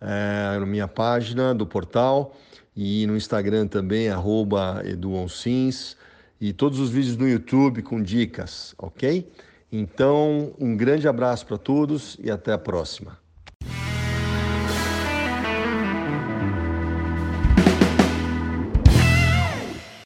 é, 0.00 0.56
minha 0.64 0.86
página 0.86 1.52
do 1.52 1.66
portal 1.66 2.36
e 2.76 3.08
no 3.08 3.16
Instagram 3.16 3.66
também, 3.66 4.08
arroba 4.08 4.82
Edu 4.84 5.28
Sims, 5.28 5.96
e 6.40 6.52
todos 6.52 6.78
os 6.78 6.90
vídeos 6.90 7.16
no 7.16 7.28
YouTube 7.28 7.82
com 7.82 8.00
dicas, 8.00 8.72
ok? 8.78 9.28
Então, 9.72 10.52
um 10.60 10.76
grande 10.76 11.08
abraço 11.08 11.46
para 11.46 11.56
todos 11.56 12.18
e 12.22 12.30
até 12.30 12.52
a 12.52 12.58
próxima. 12.58 13.21